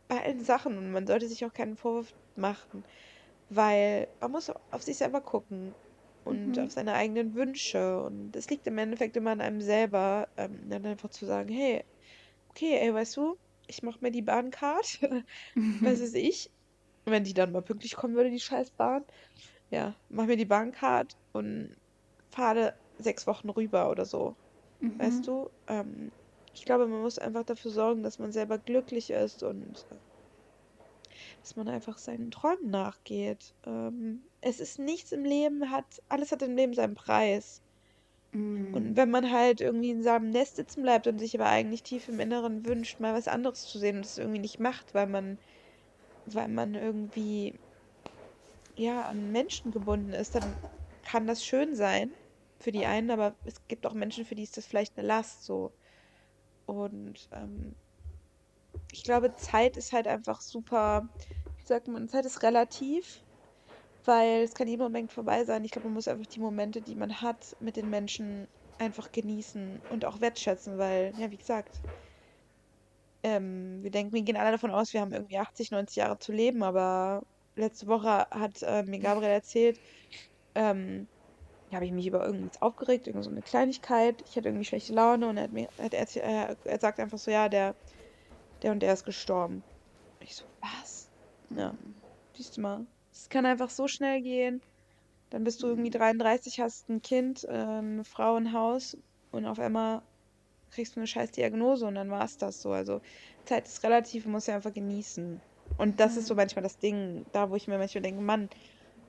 [0.10, 2.84] bei allen Sachen und man sollte sich auch keinen Vorwurf machen,
[3.50, 5.76] weil man muss auf sich selber gucken
[6.24, 6.60] und Mhm.
[6.60, 10.86] auf seine eigenen Wünsche und es liegt im Endeffekt immer an einem selber, ähm, dann
[10.86, 11.84] einfach zu sagen, hey,
[12.50, 14.86] okay, ey, weißt du, ich mache mir die Bahncard,
[15.84, 16.50] was weiß ich,
[17.06, 19.06] wenn die dann mal pünktlich kommen würde, die scheiß Bahn,
[19.70, 21.76] ja, mach mir die Bahncard und
[22.40, 24.38] fahre sechs Wochen rüber oder so.
[24.98, 25.28] Weißt Mhm.
[25.28, 25.50] du?
[25.68, 26.12] Ähm,
[26.54, 29.98] ich glaube, man muss einfach dafür sorgen, dass man selber glücklich ist und äh,
[31.42, 33.56] dass man einfach seinen Träumen nachgeht.
[33.66, 37.62] Ähm, es ist nichts im Leben, hat, alles hat im Leben seinen Preis.
[38.72, 38.98] Und Mhm.
[38.98, 42.20] wenn man halt irgendwie in seinem Nest sitzen bleibt und sich aber eigentlich tief im
[42.20, 45.40] Inneren wünscht, mal was anderes zu sehen und es irgendwie nicht macht, weil man,
[46.26, 47.60] weil man irgendwie,
[48.76, 50.58] ja, an Menschen gebunden ist, dann
[51.04, 52.16] kann das schön sein
[52.60, 55.46] für die einen, aber es gibt auch Menschen, für die ist das vielleicht eine Last
[55.46, 55.72] so.
[56.66, 57.76] Und ähm,
[58.92, 61.08] ich glaube, Zeit ist halt einfach super,
[61.58, 63.24] wie sagt man, Zeit ist relativ,
[64.06, 65.64] weil es kann jeden Moment vorbei sein.
[65.64, 69.82] Ich glaube, man muss einfach die Momente, die man hat, mit den Menschen einfach genießen
[69.92, 71.82] und auch wertschätzen, weil, ja, wie gesagt,
[73.24, 76.32] ähm, wir denken, wir gehen alle davon aus, wir haben irgendwie 80, 90 Jahre zu
[76.32, 77.22] leben, aber
[77.56, 79.80] letzte Woche hat äh, mir Gabriel erzählt,
[80.56, 81.08] ähm,
[81.76, 84.24] habe ich mich über irgendwas aufgeregt, irgend so eine Kleinigkeit.
[84.28, 87.32] Ich hatte irgendwie schlechte Laune und er, hat mir, hat er, er, sagt einfach so,
[87.32, 87.76] ja, der,
[88.62, 89.64] der und der ist gestorben.
[90.20, 91.10] Ich so, was?
[91.56, 91.76] Ja,
[92.36, 92.86] siehst du mal.
[93.12, 94.62] Es kann einfach so schnell gehen.
[95.30, 98.98] Dann bist du irgendwie 33, hast ein Kind, äh, eine Frau, ein Haus
[99.32, 100.02] und auf einmal
[100.72, 102.72] kriegst du eine scheiß Diagnose und dann war es das so.
[102.72, 103.02] Also
[103.46, 105.40] Zeit ist relativ, man muss ja einfach genießen.
[105.78, 108.50] Und das ist so manchmal das Ding, da wo ich mir manchmal denke, Mann,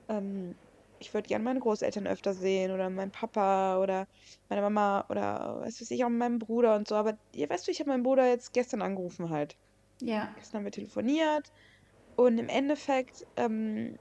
[0.09, 0.55] ähm,
[1.01, 4.07] ich würde gerne meine Großeltern öfter sehen oder meinen Papa oder
[4.49, 6.95] meine Mama oder was weiß ich, auch meinen Bruder und so.
[6.95, 9.57] Aber ihr weißt du, ich habe meinen Bruder jetzt gestern angerufen halt.
[9.99, 10.31] Ja.
[10.37, 11.51] Gestern haben wir telefoniert
[12.15, 13.97] und im Endeffekt ähm,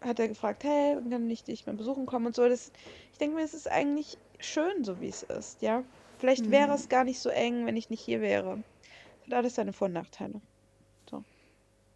[0.00, 2.48] hat er gefragt, hey, kann ich dich mal besuchen kommen und so.
[2.48, 2.70] Das,
[3.12, 5.82] ich denke mir, es ist eigentlich schön, so wie es ist, ja.
[6.18, 6.52] Vielleicht mhm.
[6.52, 8.62] wäre es gar nicht so eng, wenn ich nicht hier wäre.
[9.26, 10.40] Hat alles seine Vor- und Nachteile.
[11.10, 11.24] So.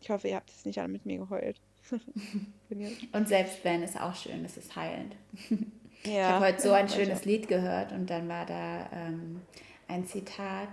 [0.01, 1.61] Ich hoffe, ihr habt jetzt nicht alle mit mir geheult.
[3.13, 5.17] und selbst wenn, ist auch schön, es ist heilend.
[6.07, 9.41] Ja, ich habe heute so ein schönes Lied gehört und dann war da ähm,
[9.89, 10.69] ein Zitat.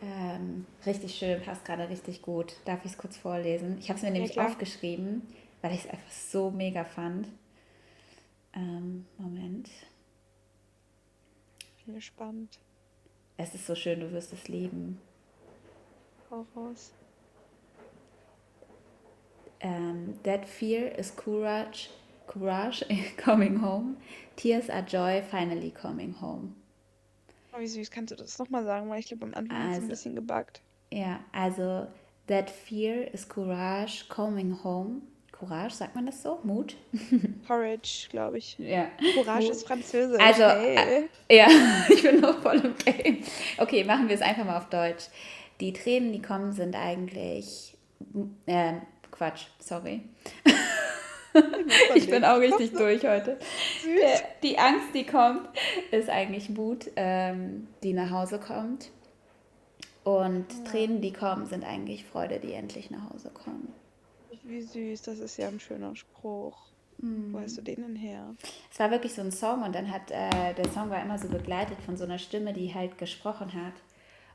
[0.00, 2.54] Ähm, richtig schön, passt gerade richtig gut.
[2.64, 3.76] Darf ich es kurz vorlesen?
[3.80, 5.22] Ich habe es mir nämlich ja, aufgeschrieben
[5.62, 7.28] weil ich es einfach so mega fand.
[8.52, 9.70] Ähm, Moment.
[11.86, 12.58] Bin gespannt.
[13.38, 15.00] Es ist so schön, du wirst es lieben.
[16.30, 16.92] Hau raus.
[19.62, 21.90] Um, ähm, that fear is courage,
[22.26, 22.84] courage
[23.16, 23.96] coming home.
[24.36, 26.54] Tears are joy finally coming home.
[27.54, 27.90] Oh, wie süß.
[27.90, 28.88] Kannst du das nochmal sagen?
[28.88, 30.62] Weil ich glaube, am Anfang also, ist es ein bisschen gebackt.
[30.90, 31.86] Ja, also
[32.26, 35.02] that fear is courage coming home.
[35.32, 36.38] Courage, sagt man das so?
[36.44, 36.76] Mut?
[37.46, 38.56] Courage, glaube ich.
[38.58, 38.86] Ja.
[39.16, 40.20] Courage ist französisch.
[40.20, 41.08] Also, hey.
[41.28, 41.48] äh, ja,
[41.88, 43.18] ich bin noch voll im Game.
[43.58, 45.08] Okay, machen wir es einfach mal auf Deutsch.
[45.60, 47.76] Die Tränen, die kommen, sind eigentlich.
[48.46, 48.74] Äh,
[49.12, 50.02] Quatsch, sorry.
[51.94, 53.38] ich bin auch richtig durch heute.
[54.42, 55.48] Die Angst, die kommt,
[55.90, 58.90] ist eigentlich Mut, ähm, die nach Hause kommt.
[60.04, 60.64] Und ja.
[60.64, 63.68] Tränen, die kommen, sind eigentlich Freude, die endlich nach Hause kommt.
[64.42, 66.58] Wie süß, das ist ja ein schöner Spruch.
[66.98, 67.32] Mm.
[67.32, 68.34] Wo hast du den denn her?
[68.72, 71.28] Es war wirklich so ein Song und dann hat äh, der Song war immer so
[71.28, 73.74] begleitet von so einer Stimme, die halt gesprochen hat.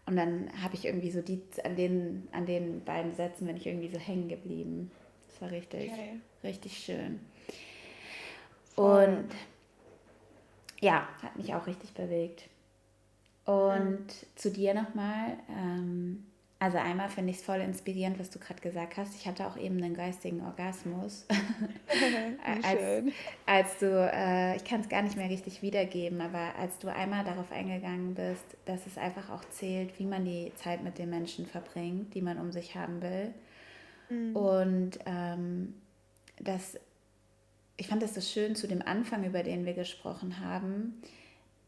[0.07, 3.67] Und dann habe ich irgendwie so die an den, an den beiden Sätzen bin ich
[3.67, 4.89] irgendwie so hängen geblieben.
[5.27, 6.19] Das war richtig, okay.
[6.43, 7.19] richtig schön.
[8.77, 9.29] Und
[10.79, 12.47] ja, hat mich auch richtig bewegt.
[13.45, 14.27] Und ja.
[14.35, 15.37] zu dir nochmal.
[15.49, 16.25] Ähm,
[16.59, 19.15] also einmal finde ich es voll inspirierend, was du gerade gesagt hast.
[19.15, 21.27] Ich hatte auch eben einen geistigen Orgasmus.
[22.43, 22.65] als,
[23.45, 27.23] als du, äh, ich kann es gar nicht mehr richtig wiedergeben, aber als du einmal
[27.23, 31.45] darauf eingegangen bist, dass es einfach auch zählt, wie man die Zeit mit den Menschen
[31.45, 33.33] verbringt, die man um sich haben will.
[34.09, 34.35] Mhm.
[34.35, 35.75] Und ähm,
[36.39, 36.79] das,
[37.77, 41.03] ich fand das so schön zu dem Anfang, über den wir gesprochen haben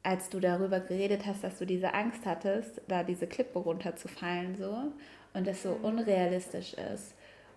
[0.03, 4.75] als du darüber geredet hast, dass du diese Angst hattest, da diese Klippe runterzufallen so
[5.33, 5.85] und das so mhm.
[5.85, 7.13] unrealistisch ist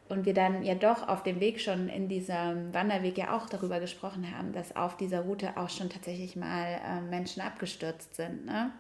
[0.09, 3.81] und wir dann ja doch auf dem Weg schon in diesem Wanderweg ja auch darüber
[3.81, 8.73] gesprochen haben, dass auf dieser Route auch schon tatsächlich mal äh, Menschen abgestürzt sind, ne?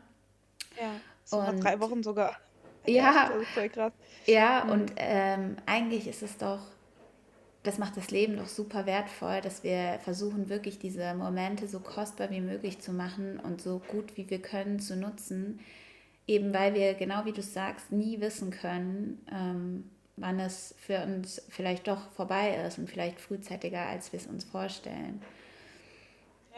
[0.78, 0.90] Ja,
[1.24, 2.36] so und, drei Wochen sogar.
[2.86, 3.30] Ja.
[4.26, 4.70] Ja, mhm.
[4.70, 6.60] und ähm, eigentlich ist es doch
[7.62, 12.30] das macht das Leben doch super wertvoll, dass wir versuchen, wirklich diese Momente so kostbar
[12.30, 15.60] wie möglich zu machen und so gut wie wir können zu nutzen.
[16.26, 21.42] Eben weil wir, genau wie du sagst, nie wissen können, ähm, wann es für uns
[21.48, 25.22] vielleicht doch vorbei ist und vielleicht frühzeitiger, als wir es uns vorstellen.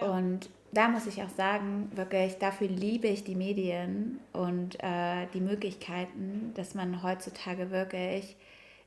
[0.00, 0.08] Ja.
[0.08, 5.40] Und da muss ich auch sagen, wirklich, dafür liebe ich die Medien und äh, die
[5.40, 8.36] Möglichkeiten, dass man heutzutage wirklich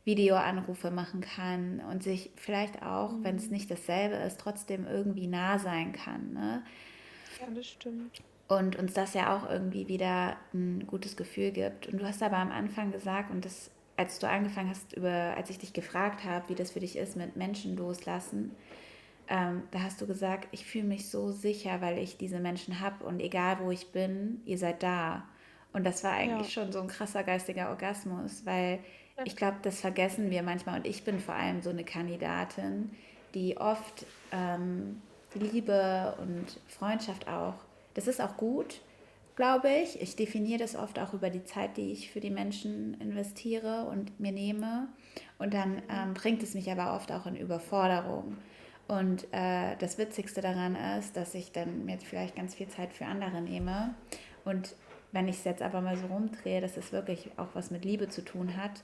[0.07, 3.23] Videoanrufe machen kann und sich vielleicht auch, mhm.
[3.25, 6.33] wenn es nicht dasselbe ist, trotzdem irgendwie nah sein kann.
[6.33, 6.63] Ne?
[7.39, 8.21] Ja, das stimmt.
[8.47, 11.87] Und uns das ja auch irgendwie wieder ein gutes Gefühl gibt.
[11.87, 15.49] Und du hast aber am Anfang gesagt, und das, als du angefangen hast, über, als
[15.49, 18.55] ich dich gefragt habe, wie das für dich ist mit Menschen loslassen,
[19.27, 23.03] ähm, da hast du gesagt, ich fühle mich so sicher, weil ich diese Menschen habe
[23.03, 25.27] und egal wo ich bin, ihr seid da.
[25.73, 26.63] Und das war eigentlich ja.
[26.63, 28.79] schon so ein krasser geistiger Orgasmus, weil
[29.25, 32.91] ich glaube, das vergessen wir manchmal und ich bin vor allem so eine Kandidatin,
[33.33, 35.01] die oft ähm,
[35.33, 37.55] Liebe und Freundschaft auch,
[37.93, 38.81] das ist auch gut,
[39.35, 40.01] glaube ich.
[40.01, 44.19] Ich definiere das oft auch über die Zeit, die ich für die Menschen investiere und
[44.19, 44.87] mir nehme.
[45.37, 48.37] Und dann ähm, bringt es mich aber oft auch in Überforderung.
[48.87, 53.05] Und äh, das Witzigste daran ist, dass ich dann mir vielleicht ganz viel Zeit für
[53.05, 53.93] andere nehme
[54.45, 54.75] und
[55.11, 58.09] wenn ich es jetzt aber mal so rumdrehe, dass es wirklich auch was mit Liebe
[58.09, 58.83] zu tun hat,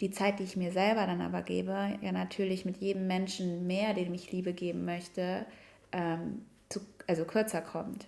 [0.00, 3.94] die Zeit, die ich mir selber dann aber gebe, ja natürlich mit jedem Menschen mehr,
[3.94, 5.46] dem ich Liebe geben möchte,
[5.92, 8.06] ähm, zu also kürzer kommt.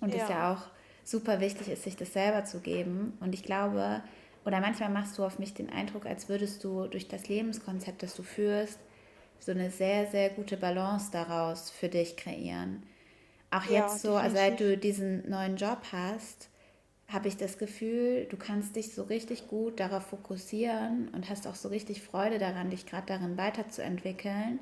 [0.00, 0.30] Und es ja.
[0.30, 0.62] ja auch
[1.04, 3.16] super wichtig ist, sich das selber zu geben.
[3.20, 4.02] Und ich glaube,
[4.44, 8.14] oder manchmal machst du auf mich den Eindruck, als würdest du durch das Lebenskonzept, das
[8.14, 8.78] du führst,
[9.40, 12.82] so eine sehr, sehr gute Balance daraus für dich kreieren.
[13.50, 14.38] Auch ja, jetzt so, definitiv.
[14.38, 16.48] seit du diesen neuen Job hast,
[17.08, 21.56] habe ich das Gefühl, du kannst dich so richtig gut darauf fokussieren und hast auch
[21.56, 24.60] so richtig Freude daran, dich gerade darin weiterzuentwickeln.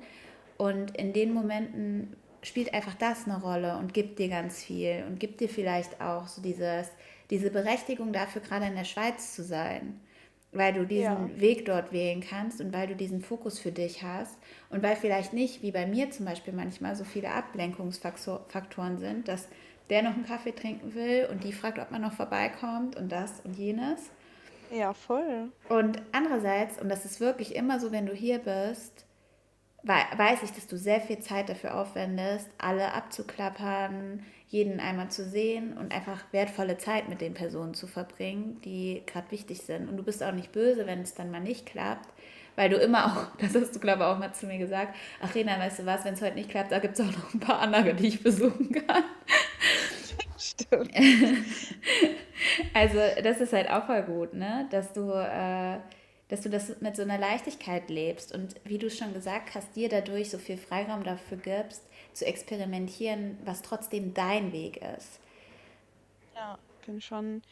[0.56, 5.20] Und in den Momenten spielt einfach das eine Rolle und gibt dir ganz viel und
[5.20, 6.88] gibt dir vielleicht auch so dieses,
[7.30, 10.00] diese Berechtigung dafür, gerade in der Schweiz zu sein,
[10.58, 11.40] weil du diesen ja.
[11.40, 14.38] Weg dort wählen kannst und weil du diesen Fokus für dich hast
[14.70, 19.48] und weil vielleicht nicht, wie bei mir zum Beispiel manchmal, so viele Ablenkungsfaktoren sind, dass
[19.88, 23.40] der noch einen Kaffee trinken will und die fragt, ob man noch vorbeikommt und das
[23.40, 24.10] und jenes.
[24.70, 25.50] Ja, voll.
[25.70, 29.06] Und andererseits, und das ist wirklich immer so, wenn du hier bist,
[29.82, 35.76] weiß ich, dass du sehr viel Zeit dafür aufwendest, alle abzuklappern, jeden einmal zu sehen
[35.76, 39.88] und einfach wertvolle Zeit mit den Personen zu verbringen, die gerade wichtig sind.
[39.88, 42.08] Und du bist auch nicht böse, wenn es dann mal nicht klappt,
[42.56, 45.34] weil du immer auch, das hast du glaube ich auch mal zu mir gesagt, ach
[45.34, 47.40] Rena, weißt du was, wenn es heute nicht klappt, da gibt es auch noch ein
[47.40, 49.04] paar andere, die ich besuchen kann.
[50.38, 50.92] Stimmt.
[52.74, 54.66] also das ist halt auch voll gut, ne?
[54.70, 55.10] dass du...
[55.12, 55.78] Äh,
[56.28, 59.88] dass du das mit so einer Leichtigkeit lebst und wie du schon gesagt hast, dir
[59.88, 65.20] dadurch so viel Freiraum dafür gibst, zu experimentieren, was trotzdem dein Weg ist.
[66.34, 67.42] Ja, bin schon,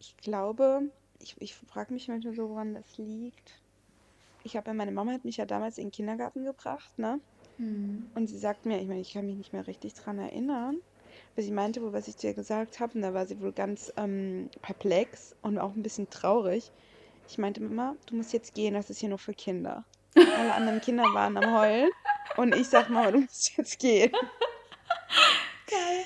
[0.00, 0.82] ich glaube,
[1.20, 3.60] ich, ich frage mich manchmal so, woran das liegt.
[4.42, 7.20] Ich habe ja, meine Mama hat mich ja damals in den Kindergarten gebracht, ne?
[7.58, 8.10] Mhm.
[8.14, 10.78] Und sie sagt mir, ich meine, ich kann mich nicht mehr richtig dran erinnern,
[11.32, 13.52] aber sie meinte wohl, was ich zu ihr gesagt habe, und da war sie wohl
[13.52, 16.72] ganz ähm, perplex und auch ein bisschen traurig,
[17.28, 19.84] ich meinte, Mama, du musst jetzt gehen, das ist hier nur für Kinder.
[20.16, 21.90] Alle anderen Kinder waren am Heulen.
[22.36, 24.12] Und ich sag, Mama, du musst jetzt gehen.
[25.66, 26.04] Geil.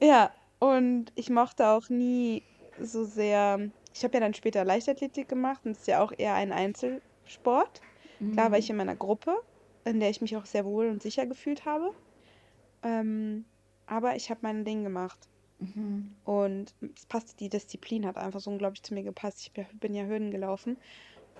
[0.00, 2.42] Ja, und ich mochte auch nie
[2.80, 3.70] so sehr.
[3.92, 7.80] Ich habe ja dann später Leichtathletik gemacht und es ist ja auch eher ein Einzelsport.
[8.18, 8.32] Mhm.
[8.32, 9.36] Klar war ich in meiner Gruppe,
[9.84, 11.94] in der ich mich auch sehr wohl und sicher gefühlt habe.
[12.82, 13.44] Ähm,
[13.86, 15.18] aber ich habe mein Ding gemacht.
[15.74, 16.14] Mhm.
[16.24, 19.40] Und es passte, die Disziplin hat einfach so unglaublich zu mir gepasst.
[19.42, 20.76] Ich bin ja Hürden gelaufen.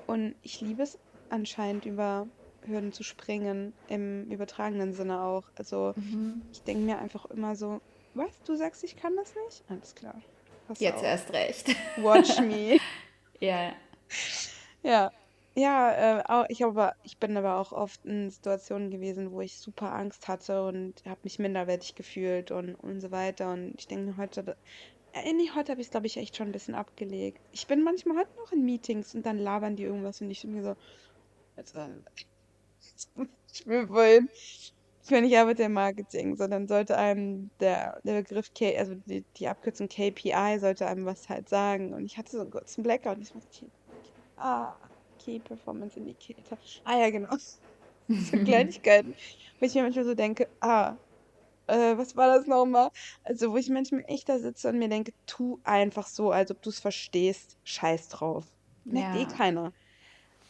[0.07, 0.99] Und ich liebe es
[1.31, 2.27] anscheinend über
[2.67, 5.45] Hürden zu springen, im übertragenen Sinne auch.
[5.57, 6.43] Also mhm.
[6.53, 7.81] ich denke mir einfach immer so,
[8.15, 9.65] was, du sagst, ich kann das nicht?
[9.69, 10.21] Alles klar.
[10.69, 11.03] Pass Jetzt auf.
[11.05, 11.77] erst recht.
[11.99, 12.79] Watch me.
[13.41, 13.73] ja.
[14.83, 15.11] Ja,
[15.57, 19.59] ja, äh, auch, ich, aber, ich bin aber auch oft in Situationen gewesen, wo ich
[19.59, 23.53] super Angst hatte und habe mich minderwertig gefühlt und, und so weiter.
[23.53, 24.57] Und ich denke heute,
[25.13, 27.41] äh, nee, heute habe ich es, glaube ich, echt schon ein bisschen abgelegt.
[27.53, 30.55] Ich bin manchmal heute noch in Meetings und dann labern die irgendwas und ich bin
[30.55, 30.77] mir so,
[31.57, 31.81] also,
[33.53, 34.29] ich will wohin.
[35.05, 39.23] Ich meine, ich arbeite im Marketing, sondern sollte einem der, der Begriff, K, also die,
[39.37, 41.93] die Abkürzung KPI, sollte einem was halt sagen.
[41.93, 43.71] Und ich hatte so einen kurzen Blackout und ich dachte,
[44.37, 44.75] ah,
[45.25, 46.59] Key Performance Indicator.
[46.85, 47.37] Ah ja, genau.
[48.07, 49.15] So Kleinigkeiten.
[49.59, 50.95] Wo ich mir manchmal so denke, ah,
[51.67, 52.91] äh, was war das nochmal?
[53.23, 56.61] Also, wo ich manchmal echt da sitze und mir denke, tu einfach so, als ob
[56.61, 57.57] du es verstehst.
[57.65, 58.45] Scheiß drauf.
[58.85, 59.23] Merkt ja.
[59.23, 59.73] eh keiner.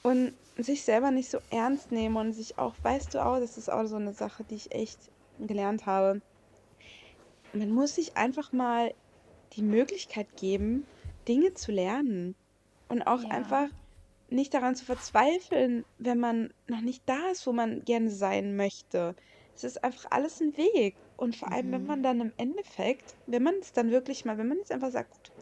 [0.03, 3.71] Und sich selber nicht so ernst nehmen und sich auch, weißt du auch, das ist
[3.71, 4.99] auch so eine Sache, die ich echt
[5.39, 6.21] gelernt habe.
[7.53, 8.93] Man muss sich einfach mal
[9.53, 10.87] die Möglichkeit geben,
[11.29, 12.35] Dinge zu lernen.
[12.89, 13.31] Und auch ja.
[13.31, 13.69] einfach
[14.35, 19.15] nicht daran zu verzweifeln, wenn man noch nicht da ist, wo man gerne sein möchte.
[19.55, 20.97] Es ist einfach alles ein Weg.
[21.17, 21.73] Und vor allem, mhm.
[21.73, 24.91] wenn man dann im Endeffekt, wenn man es dann wirklich mal, wenn man jetzt einfach
[24.91, 25.33] sagt, gut,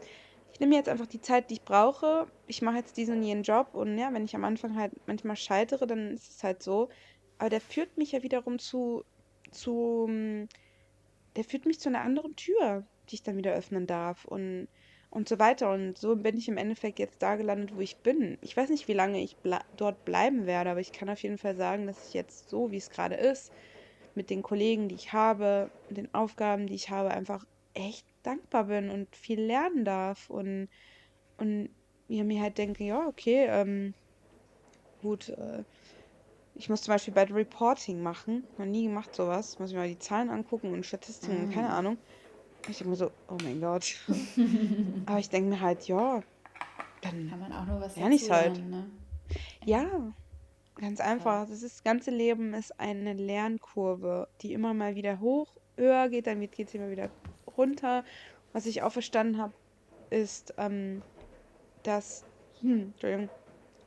[0.53, 3.43] ich nehme jetzt einfach die Zeit, die ich brauche, ich mache jetzt diesen und jenen
[3.43, 6.89] Job und ja, wenn ich am Anfang halt manchmal scheitere, dann ist es halt so.
[7.39, 9.03] Aber der führt mich ja wiederum zu,
[9.49, 10.07] zu,
[11.35, 14.25] der führt mich zu einer anderen Tür, die ich dann wieder öffnen darf.
[14.25, 14.67] Und
[15.13, 15.71] und so weiter.
[15.71, 18.37] Und so bin ich im Endeffekt jetzt da gelandet, wo ich bin.
[18.41, 21.37] Ich weiß nicht, wie lange ich ble dort bleiben werde, aber ich kann auf jeden
[21.37, 23.51] Fall sagen, dass ich jetzt so, wie es gerade ist,
[24.15, 27.45] mit den Kollegen, die ich habe, mit den Aufgaben, die ich habe, einfach
[27.75, 30.31] echt dankbar bin und viel lernen darf.
[30.31, 30.67] Und,
[31.37, 31.69] und
[32.07, 33.93] ja, mir halt denke, ja, okay, ähm,
[35.03, 35.63] gut, äh,
[36.55, 38.45] ich muss zum Beispiel bei Reporting machen.
[38.57, 39.59] Noch nie gemacht sowas.
[39.59, 41.51] Muss ich mal die Zahlen angucken und Statistiken, mhm.
[41.51, 41.97] keine Ahnung.
[42.67, 43.95] Ich denke mir so, oh mein Gott.
[45.05, 46.21] Aber ich denke mir halt, ja,
[47.01, 48.57] dann kann man auch nur was lerne ich halt.
[48.69, 48.89] Ne?
[49.65, 50.13] Ja,
[50.75, 51.47] ganz einfach.
[51.47, 56.27] Das, ist, das ganze Leben ist eine Lernkurve, die immer mal wieder hoch, höher geht,
[56.27, 57.09] dann geht es immer wieder
[57.57, 58.05] runter.
[58.53, 59.53] Was ich auch verstanden habe,
[60.09, 61.01] ist, ähm,
[61.83, 62.23] dass
[62.61, 62.93] hm,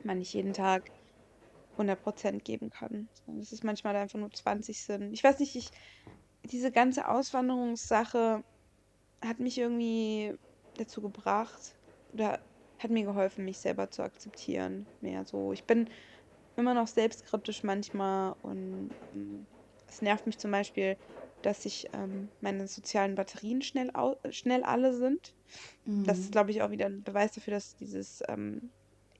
[0.03, 0.91] man nicht jeden Tag
[1.77, 3.07] 100% geben kann.
[3.39, 5.13] Es ist manchmal einfach nur 20 sind.
[5.13, 5.71] Ich weiß nicht, ich
[6.43, 8.43] diese ganze Auswanderungssache
[9.23, 10.33] hat mich irgendwie
[10.75, 11.75] dazu gebracht
[12.13, 12.39] oder
[12.79, 14.85] hat mir geholfen, mich selber zu akzeptieren.
[15.01, 15.51] Mehr so.
[15.53, 15.89] Ich bin
[16.55, 19.47] immer noch selbstkritisch manchmal und ähm,
[19.87, 20.97] es nervt mich zum Beispiel,
[21.41, 23.91] dass ich ähm, meine sozialen Batterien schnell,
[24.31, 25.33] schnell alle sind.
[25.85, 26.03] Mhm.
[26.03, 26.31] Das ist, mhm.
[26.31, 28.71] glaube ich, auch wieder ein Beweis dafür, dass dieses ähm,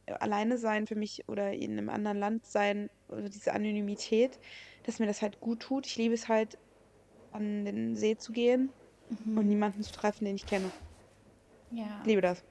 [0.05, 4.39] alleine sein für mich oder in einem anderen Land sein oder diese Anonymität,
[4.83, 5.85] dass mir das halt gut tut.
[5.85, 6.57] Ich liebe es halt,
[7.31, 8.73] an den See zu gehen
[9.09, 9.37] mhm.
[9.37, 10.71] und niemanden zu treffen, den ich kenne.
[11.71, 11.99] Ja.
[12.01, 12.43] Ich liebe das.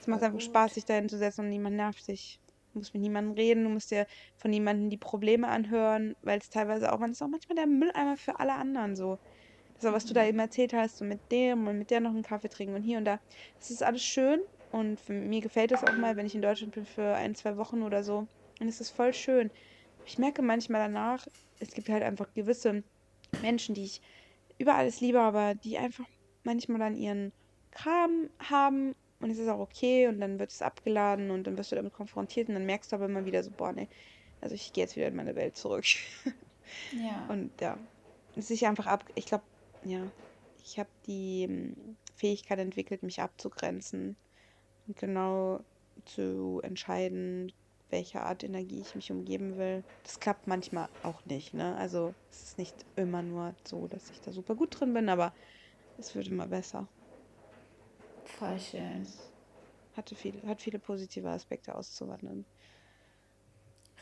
[0.00, 0.42] Es macht einfach gut.
[0.42, 2.38] Spaß, sich da hinzusetzen und niemand nervt dich.
[2.72, 6.50] Du musst mit niemandem reden, du musst dir von niemandem die Probleme anhören, weil es
[6.50, 9.18] teilweise auch, man ist auch manchmal der Mülleimer für alle anderen so.
[9.80, 10.28] Das, was du da mhm.
[10.28, 12.98] eben erzählt hast, so mit dem und mit der noch einen Kaffee trinken und hier
[12.98, 13.18] und da.
[13.58, 14.40] Das ist alles schön
[14.72, 17.56] und für, mir gefällt das auch mal, wenn ich in Deutschland bin für ein, zwei
[17.56, 18.26] Wochen oder so.
[18.60, 19.50] Und es ist voll schön.
[20.04, 21.26] Ich merke manchmal danach,
[21.58, 22.82] es gibt halt einfach gewisse
[23.42, 24.00] Menschen, die ich
[24.58, 26.06] über alles liebe, aber die einfach
[26.44, 27.32] manchmal dann ihren
[27.70, 31.72] Kram haben und es ist auch okay und dann wird es abgeladen und dann wirst
[31.72, 33.88] du damit konfrontiert und dann merkst du aber immer wieder so, boah, ne,
[34.40, 35.86] also ich gehe jetzt wieder in meine Welt zurück.
[36.90, 37.26] Ja.
[37.28, 37.78] Und ja,
[38.34, 39.44] es ist einfach ab, ich glaube,
[39.82, 40.12] ja,
[40.56, 44.16] ich habe die hm, Fähigkeit entwickelt, mich abzugrenzen
[44.86, 45.64] und genau
[46.04, 47.52] zu entscheiden,
[47.90, 49.84] welche Art Energie ich mich umgeben will.
[50.02, 51.76] Das klappt manchmal auch nicht, ne?
[51.76, 55.32] Also es ist nicht immer nur so, dass ich da super gut drin bin, aber
[55.98, 56.88] es wird immer besser.
[58.24, 59.06] Voll schön.
[59.96, 62.44] Hatte viele, hat viele positive Aspekte auszuwandern.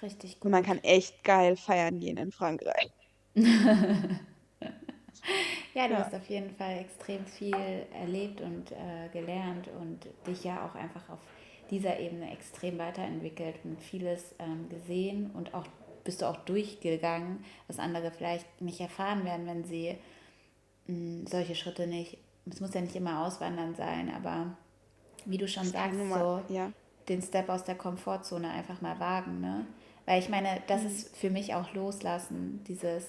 [0.02, 0.46] Richtig gut.
[0.46, 2.90] Und man kann echt geil feiern gehen in Frankreich.
[5.74, 6.04] ja, du ja.
[6.04, 7.54] hast auf jeden Fall extrem viel
[7.92, 11.20] erlebt und äh, gelernt und dich ja auch einfach auf
[11.70, 15.66] dieser Ebene extrem weiterentwickelt und vieles ähm, gesehen und auch
[16.04, 19.96] bist du auch durchgegangen, was andere vielleicht nicht erfahren werden, wenn sie
[20.86, 22.18] mh, hm, solche Schritte nicht
[22.50, 24.56] es muss ja nicht immer auswandern sein, aber
[25.24, 26.70] wie du schon sagst, so ja.
[27.08, 29.66] den Step aus der Komfortzone einfach mal wagen, ne?
[30.06, 30.86] Weil ich meine, das mhm.
[30.88, 33.06] ist für mich auch loslassen, dieses,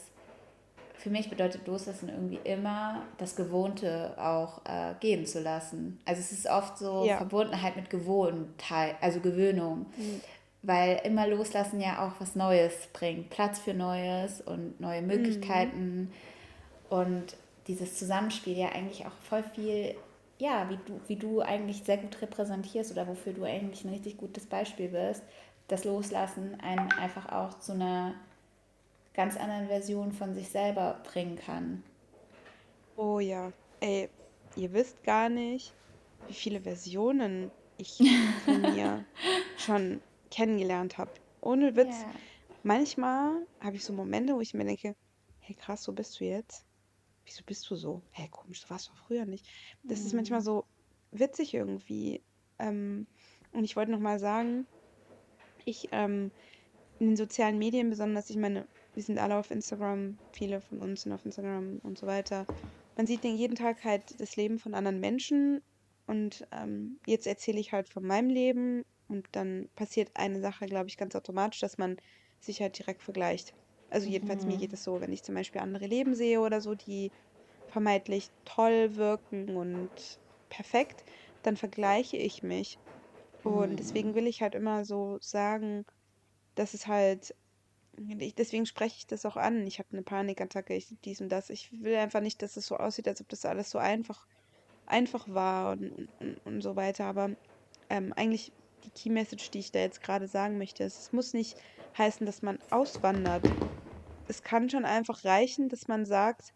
[0.98, 6.00] für mich bedeutet loslassen irgendwie immer das Gewohnte auch äh, gehen zu lassen.
[6.06, 7.18] Also es ist oft so ja.
[7.18, 9.86] Verbundenheit mit Gewohnheit, also Gewöhnung.
[9.98, 10.22] Mhm.
[10.62, 15.08] Weil immer loslassen ja auch was Neues bringt, Platz für Neues und neue mhm.
[15.08, 15.96] Möglichkeiten.
[15.96, 16.12] Mhm.
[16.90, 17.36] Und
[17.68, 19.96] dieses Zusammenspiel ja eigentlich auch voll viel,
[20.40, 24.18] ja, wie du, wie du eigentlich sehr gut repräsentierst oder wofür du eigentlich ein richtig
[24.18, 25.24] gutes Beispiel bist,
[25.68, 28.14] das Loslassen einen einfach auch zu einer
[29.16, 31.84] ganz anderen Version von sich selber bringen kann.
[32.96, 34.10] Oh ja, ey,
[34.56, 35.74] ihr wisst gar nicht,
[36.28, 37.98] wie viele Versionen ich
[38.46, 39.06] von mir
[39.58, 40.02] schon
[40.32, 41.12] kennengelernt habe.
[41.42, 42.02] Ohne Witz.
[42.02, 42.14] Yeah.
[42.64, 44.96] Manchmal habe ich so Momente, wo ich mir denke,
[45.40, 46.66] hey krass, so bist du jetzt
[47.26, 48.02] wieso bist du so?
[48.12, 49.46] Hä, komisch, du warst doch früher nicht.
[49.84, 50.46] Das ist manchmal mhm.
[50.46, 50.66] so
[51.12, 52.22] witzig irgendwie.
[52.60, 53.08] Ähm,
[53.52, 54.66] und ich wollte noch mal sagen,
[55.66, 56.32] ich ähm,
[57.00, 61.04] in den sozialen Medien besonders, ich meine, wir sind alle auf Instagram, viele von uns
[61.04, 62.46] sind auf Instagram und so weiter.
[62.98, 65.62] Man sieht jeden Tag halt das Leben von anderen Menschen
[66.08, 70.88] und ähm, jetzt erzähle ich halt von meinem Leben und dann passiert eine Sache, glaube
[70.88, 71.98] ich, ganz automatisch, dass man
[72.40, 73.54] sich halt direkt vergleicht.
[73.90, 74.52] Also jedenfalls mhm.
[74.52, 77.12] mir geht es so, wenn ich zum Beispiel andere Leben sehe oder so, die
[77.68, 79.90] vermeintlich toll wirken und
[80.50, 81.04] perfekt,
[81.44, 82.80] dann vergleiche ich mich.
[83.44, 83.76] Und mhm.
[83.76, 85.86] deswegen will ich halt immer so sagen,
[86.56, 87.36] dass es halt,
[87.98, 89.66] deswegen spreche ich das auch an.
[89.66, 91.50] Ich habe eine Panikattacke, ich dies und das.
[91.50, 94.28] Ich will einfach nicht, dass es so aussieht, als ob das alles so einfach,
[94.86, 97.06] einfach war und, und, und so weiter.
[97.06, 97.32] Aber
[97.90, 98.52] ähm, eigentlich
[98.84, 101.58] die Key Message, die ich da jetzt gerade sagen möchte, ist, es muss nicht
[101.98, 103.44] heißen, dass man auswandert.
[104.28, 106.54] Es kann schon einfach reichen, dass man sagt,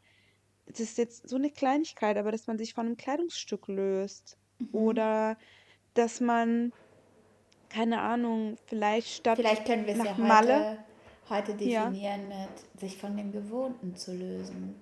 [0.67, 4.37] das ist jetzt so eine Kleinigkeit, aber dass man sich von einem Kleidungsstück löst.
[4.59, 4.67] Mhm.
[4.73, 5.37] Oder
[5.93, 6.71] dass man,
[7.69, 10.83] keine Ahnung, vielleicht statt Vielleicht können wir es ja Malle,
[11.29, 12.47] heute, definieren ja.
[12.47, 14.75] mit sich von dem Gewohnten zu lösen.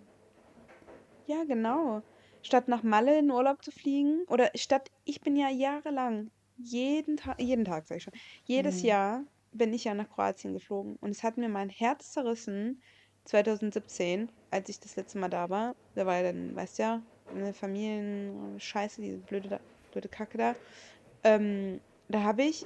[1.27, 2.01] Ja, genau.
[2.41, 7.39] Statt nach Malle in Urlaub zu fliegen, oder statt, ich bin ja jahrelang, jeden Tag,
[7.39, 8.13] jeden Tag sag ich schon,
[8.45, 8.87] jedes mhm.
[8.87, 10.97] Jahr bin ich ja nach Kroatien geflogen.
[11.01, 12.81] Und es hat mir mein Herz zerrissen,
[13.25, 15.75] 2017, als ich das letzte Mal da war.
[15.95, 17.01] Da war ja dann, weißt du ja,
[17.35, 19.59] eine Familienscheiße, diese blöde,
[19.91, 20.55] blöde Kacke da.
[21.23, 22.65] Ähm, da habe ich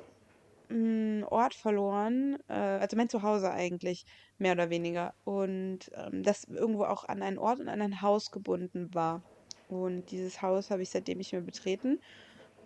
[0.72, 4.06] einen Ort verloren, äh, also mein Zuhause eigentlich,
[4.38, 5.14] mehr oder weniger.
[5.24, 9.22] Und ähm, das irgendwo auch an einen Ort und an ein Haus gebunden war.
[9.70, 12.00] Und dieses Haus habe ich seitdem nicht mehr betreten.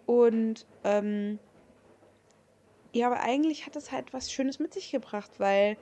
[0.05, 1.39] Und ähm,
[2.93, 5.77] ja, aber eigentlich hat es halt was Schönes mit sich gebracht, weil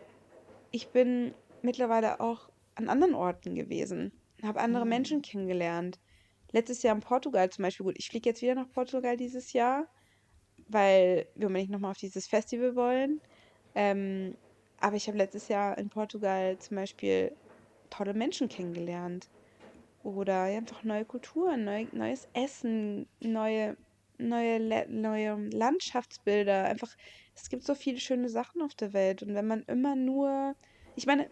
[0.71, 4.11] ich bin mittlerweile auch an anderen Orten gewesen.
[4.41, 5.99] habe andere Menschen kennengelernt.
[6.51, 9.87] Letztes Jahr in Portugal zum Beispiel, gut, ich fliege jetzt wieder nach Portugal dieses Jahr,
[10.73, 13.21] weil wir unbedingt nochmal auf dieses Festival wollen.
[13.75, 14.35] Ähm,
[14.79, 17.31] aber ich habe letztes Jahr in Portugal zum Beispiel
[17.89, 19.29] tolle Menschen kennengelernt.
[20.03, 23.77] Oder einfach neue Kulturen, neu, neues Essen, neue,
[24.17, 24.59] neue,
[24.89, 26.65] neue Landschaftsbilder.
[26.65, 26.89] Einfach,
[27.35, 29.23] es gibt so viele schöne Sachen auf der Welt.
[29.23, 30.55] Und wenn man immer nur.
[30.97, 31.29] Ich meine,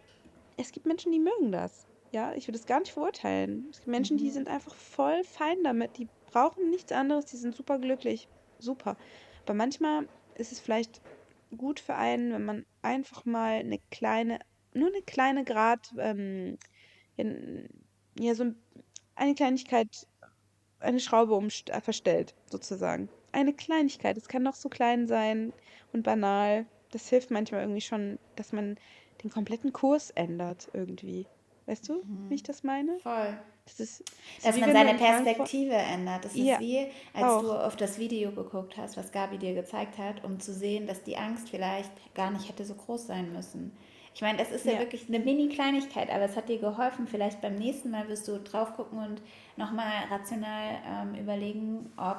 [0.56, 1.86] es gibt Menschen, die mögen das.
[2.12, 3.68] Ja, ich würde es gar nicht verurteilen.
[3.72, 4.32] Es gibt Menschen, die mhm.
[4.32, 5.98] sind einfach voll fein damit.
[5.98, 8.28] Die brauchen nichts anderes, die sind super glücklich.
[8.60, 8.96] Super.
[9.46, 11.02] Aber manchmal ist es vielleicht
[11.58, 14.40] gut für einen, wenn man einfach mal eine kleine,
[14.74, 16.58] nur eine kleine Grad, ähm,
[18.18, 18.46] ja, so
[19.16, 20.08] eine Kleinigkeit,
[20.80, 23.10] eine Schraube umst verstellt, sozusagen.
[23.32, 24.18] Eine Kleinigkeit.
[24.18, 25.54] Es kann noch so klein sein
[25.94, 26.66] und banal.
[26.92, 28.78] Das hilft manchmal irgendwie schon, dass man
[29.24, 31.28] den kompletten Kurs ändert irgendwie.
[31.66, 32.30] Weißt du, mhm.
[32.30, 33.00] wie ich das meine?
[33.00, 33.38] Voll.
[33.72, 34.04] Das ist,
[34.38, 36.26] das Dass man seine Perspektive ändert.
[36.26, 37.42] Das ja, ist wie, als auch.
[37.42, 41.04] du auf das Video geguckt hast, was Gabi dir gezeigt hat, um zu sehen, dass
[41.04, 43.72] die Angst vielleicht gar nicht hätte so groß sein müssen.
[44.14, 47.08] Ich meine, es ist ja, ja, wirklich eine Mini-Kleinigkeit, aber es hat dir geholfen.
[47.08, 49.22] Vielleicht beim nächsten Mal wirst du drauf gucken und
[49.56, 52.18] nochmal rational ähm, überlegen, ob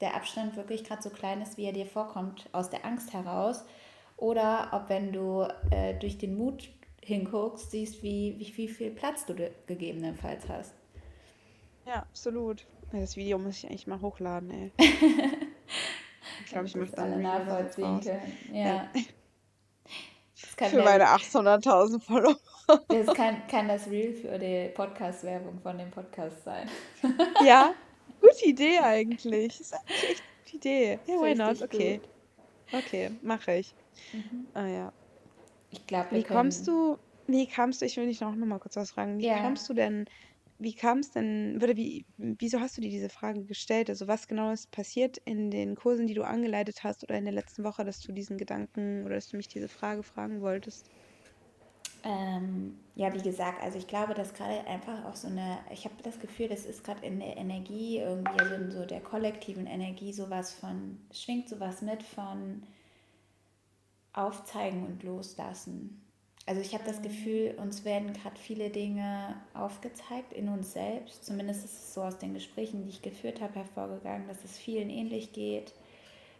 [0.00, 3.64] der Abstand wirklich gerade so klein ist, wie er dir vorkommt, aus der Angst heraus.
[4.16, 6.70] Oder ob, wenn du äh, durch den Mut
[7.02, 9.34] hinguckst, siehst, wie, wie, wie viel Platz du
[9.66, 10.74] gegebenenfalls hast.
[11.86, 12.66] Ja, absolut.
[12.92, 14.72] Das Video muss ich eigentlich mal hochladen, ey.
[16.44, 18.38] ich glaube, ich möchte alle nachvollziehen können.
[18.52, 18.88] Ja.
[20.68, 22.36] für meine 800.000 Follower.
[22.88, 26.70] Das kann, kann das Real für die Podcast-Werbung von dem Podcast sein.
[27.44, 27.74] ja,
[28.20, 29.58] gute Idee eigentlich.
[29.58, 30.98] Das ist eigentlich echt eine gute Idee.
[31.06, 31.62] Ja, why not?
[31.62, 31.98] Okay.
[31.98, 32.08] Gut.
[32.72, 33.74] Okay, mache ich.
[34.12, 34.46] Mhm.
[34.54, 34.92] Ah ja.
[35.70, 38.76] Ich glaube, Wie kommst du, wie kamst du, ich will dich noch, noch mal kurz
[38.76, 39.42] was fragen, wie ja.
[39.42, 40.06] kommst du denn,
[40.58, 43.90] wie kam es denn, oder wie, wieso hast du dir diese Frage gestellt?
[43.90, 47.34] Also was genau ist passiert in den Kursen, die du angeleitet hast oder in der
[47.34, 50.90] letzten Woche, dass du diesen Gedanken oder dass du mich diese Frage fragen wolltest?
[52.04, 55.94] Ähm, ja, wie gesagt, also ich glaube, dass gerade einfach auch so eine, ich habe
[56.02, 60.12] das Gefühl, das ist gerade in der Energie irgendwie, also in so der kollektiven Energie
[60.12, 62.62] sowas von, schwingt sowas mit von,
[64.12, 66.03] aufzeigen und loslassen.
[66.46, 71.24] Also ich habe das Gefühl, uns werden gerade viele Dinge aufgezeigt in uns selbst.
[71.24, 74.90] Zumindest ist es so aus den Gesprächen, die ich geführt habe, hervorgegangen, dass es vielen
[74.90, 75.72] ähnlich geht,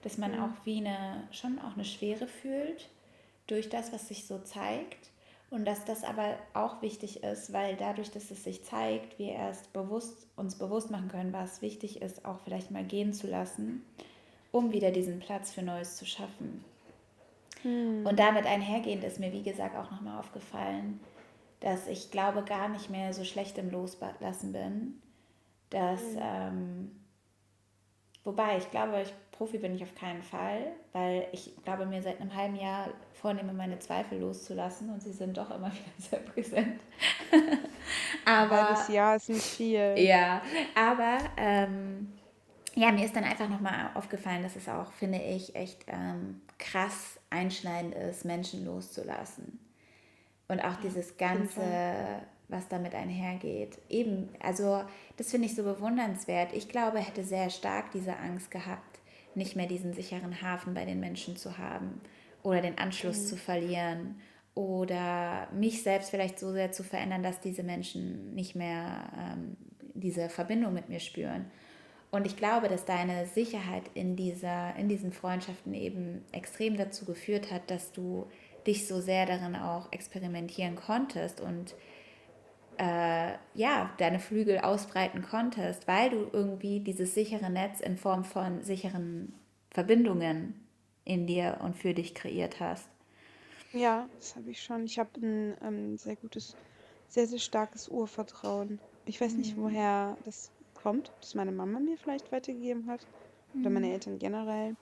[0.02, 2.90] dass man auch wie eine, schon auch eine Schwere fühlt
[3.46, 5.10] durch das, was sich so zeigt.
[5.50, 9.72] Und dass das aber auch wichtig ist, weil dadurch, dass es sich zeigt, wir erst
[9.72, 13.84] bewusst, uns bewusst machen können, was wichtig ist, auch vielleicht mal gehen zu lassen,
[14.50, 16.64] um wieder diesen Platz für Neues zu schaffen.
[17.64, 18.06] Hm.
[18.06, 21.00] Und damit einhergehend ist mir, wie gesagt, auch nochmal aufgefallen,
[21.60, 25.02] dass ich glaube gar nicht mehr so schlecht im Loslassen bin.
[25.70, 26.18] Dass, hm.
[26.20, 26.90] ähm,
[28.22, 32.20] wobei ich glaube, ich, Profi bin ich auf keinen Fall, weil ich glaube, mir seit
[32.20, 36.80] einem halben Jahr vornehme, meine Zweifel loszulassen und sie sind doch immer wieder sehr präsent.
[38.24, 38.58] aber.
[38.58, 39.94] Ein halbes Jahr ist nicht viel.
[39.96, 40.42] Ja,
[40.76, 41.18] aber.
[41.36, 42.12] Ähm,
[42.76, 47.20] ja, mir ist dann einfach nochmal aufgefallen, dass es auch, finde ich, echt ähm, krass
[47.34, 49.58] einschneidend ist, Menschen loszulassen.
[50.46, 51.62] Und auch dieses Ganze,
[52.48, 53.78] was damit einhergeht.
[53.88, 54.84] Eben, also
[55.16, 56.52] das finde ich so bewundernswert.
[56.52, 59.00] Ich glaube, er hätte sehr stark diese Angst gehabt,
[59.34, 62.00] nicht mehr diesen sicheren Hafen bei den Menschen zu haben
[62.42, 63.26] oder den Anschluss mhm.
[63.26, 64.20] zu verlieren
[64.54, 69.56] oder mich selbst vielleicht so sehr zu verändern, dass diese Menschen nicht mehr ähm,
[69.94, 71.46] diese Verbindung mit mir spüren.
[72.14, 77.50] Und ich glaube, dass deine Sicherheit in, dieser, in diesen Freundschaften eben extrem dazu geführt
[77.50, 78.28] hat, dass du
[78.68, 81.74] dich so sehr darin auch experimentieren konntest und
[82.78, 88.62] äh, ja, deine Flügel ausbreiten konntest, weil du irgendwie dieses sichere Netz in Form von
[88.62, 89.34] sicheren
[89.72, 90.54] Verbindungen
[91.04, 92.88] in dir und für dich kreiert hast.
[93.72, 94.84] Ja, das habe ich schon.
[94.84, 96.54] Ich habe ein ähm, sehr gutes,
[97.08, 98.78] sehr, sehr starkes Urvertrauen.
[99.04, 99.62] Ich weiß nicht, mhm.
[99.62, 100.52] woher das
[100.84, 103.06] kommt, das meine Mama mir vielleicht weitergegeben hat.
[103.54, 103.92] Oder meine mhm.
[103.92, 104.76] Eltern generell.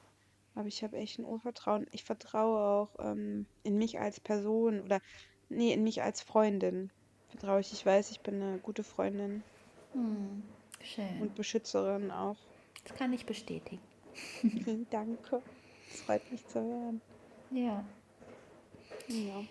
[0.57, 1.87] Aber ich habe echt ein Urvertrauen.
[1.93, 5.01] Ich vertraue auch ähm, in mich als Person oder
[5.49, 6.91] nee, in mich als Freundin.
[7.29, 7.73] Vertraue ich.
[7.73, 9.45] Ich weiß, ich bin eine gute Freundin.
[9.93, 10.43] Hm,
[10.83, 11.21] schön.
[11.21, 12.37] Und Beschützerin auch.
[12.85, 13.81] Das kann ich bestätigen.
[14.91, 15.41] Danke.
[15.89, 17.01] Es freut mich zu hören.
[17.53, 17.85] Ja.
[19.07, 19.45] Ja.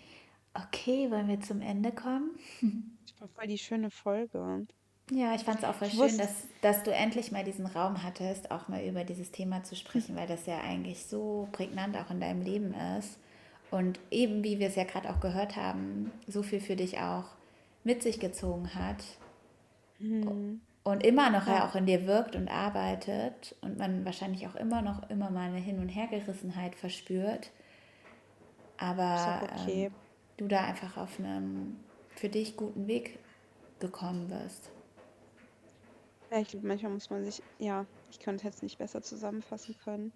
[0.54, 2.32] Okay, wollen wir zum Ende kommen?
[3.04, 4.68] Das war voll die schöne Folge.
[5.14, 8.50] Ja, ich fand es auch voll schön, dass, dass du endlich mal diesen Raum hattest,
[8.50, 12.22] auch mal über dieses Thema zu sprechen, weil das ja eigentlich so prägnant auch in
[12.22, 13.20] deinem Leben ist.
[13.72, 17.26] Und eben, wie wir es ja gerade auch gehört haben, so viel für dich auch
[17.84, 19.04] mit sich gezogen hat.
[20.00, 20.62] mhm.
[20.84, 21.68] und immer noch ja.
[21.68, 25.60] auch in dir wirkt und arbeitet und man wahrscheinlich auch immer noch immer mal eine
[25.60, 27.52] Hin- und Hergerissenheit verspürt,
[28.78, 29.86] aber okay.
[29.86, 29.94] ähm,
[30.38, 31.76] du da einfach auf einem
[32.16, 33.20] für dich guten Weg
[33.80, 34.72] gekommen wirst.
[36.32, 39.76] Ja, ich glaube, manchmal muss man sich, ja, ich könnte es jetzt nicht besser zusammenfassen
[39.84, 40.14] können.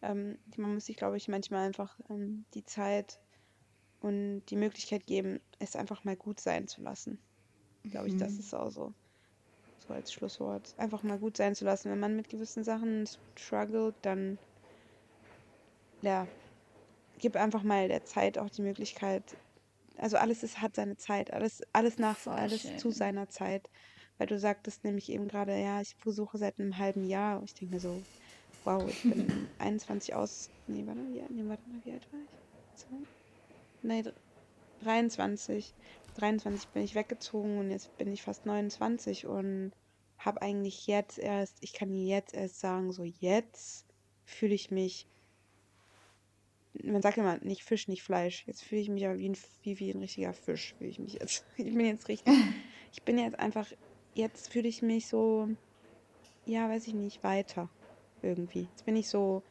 [0.00, 3.18] Ähm, man muss sich, glaube ich, manchmal einfach ähm, die Zeit
[4.00, 7.18] und die Möglichkeit geben, es einfach mal gut sein zu lassen.
[7.84, 8.38] Glaube ich, das mhm.
[8.40, 8.94] ist auch so,
[9.86, 10.72] so als Schlusswort.
[10.78, 11.90] Einfach mal gut sein zu lassen.
[11.90, 13.06] Wenn man mit gewissen Sachen
[13.36, 14.38] struggelt, dann
[16.00, 16.26] ja,
[17.18, 19.36] gib einfach mal der Zeit auch die Möglichkeit.
[19.96, 22.78] Also alles ist, hat seine Zeit, alles, alles nach, Voll alles schön.
[22.78, 23.68] zu seiner Zeit.
[24.18, 27.42] Weil du sagtest nämlich eben gerade, ja, ich versuche seit einem halben Jahr.
[27.44, 28.04] Ich denke mir so,
[28.64, 30.50] wow, ich bin 21 aus.
[30.66, 32.30] Nee, warte mal, wie, nee, warte mal, wie alt war ich?
[32.74, 32.96] Zwei?
[33.82, 34.04] Nee,
[34.80, 35.74] 23.
[36.14, 39.72] 23 bin ich weggezogen und jetzt bin ich fast 29 und
[40.18, 43.86] habe eigentlich jetzt erst, ich kann jetzt erst sagen, so jetzt
[44.24, 45.08] fühle ich mich,
[46.82, 48.44] man sagt immer, nicht Fisch, nicht Fleisch.
[48.46, 51.14] Jetzt fühle ich mich aber wie ein, wie, wie ein richtiger Fisch, fühle ich mich
[51.14, 51.44] jetzt.
[51.56, 52.34] Ich bin jetzt richtig,
[52.92, 53.70] ich bin jetzt einfach,
[54.14, 55.48] jetzt fühle ich mich so,
[56.46, 57.68] ja, weiß ich nicht, weiter
[58.22, 58.62] irgendwie.
[58.62, 59.42] Jetzt bin ich so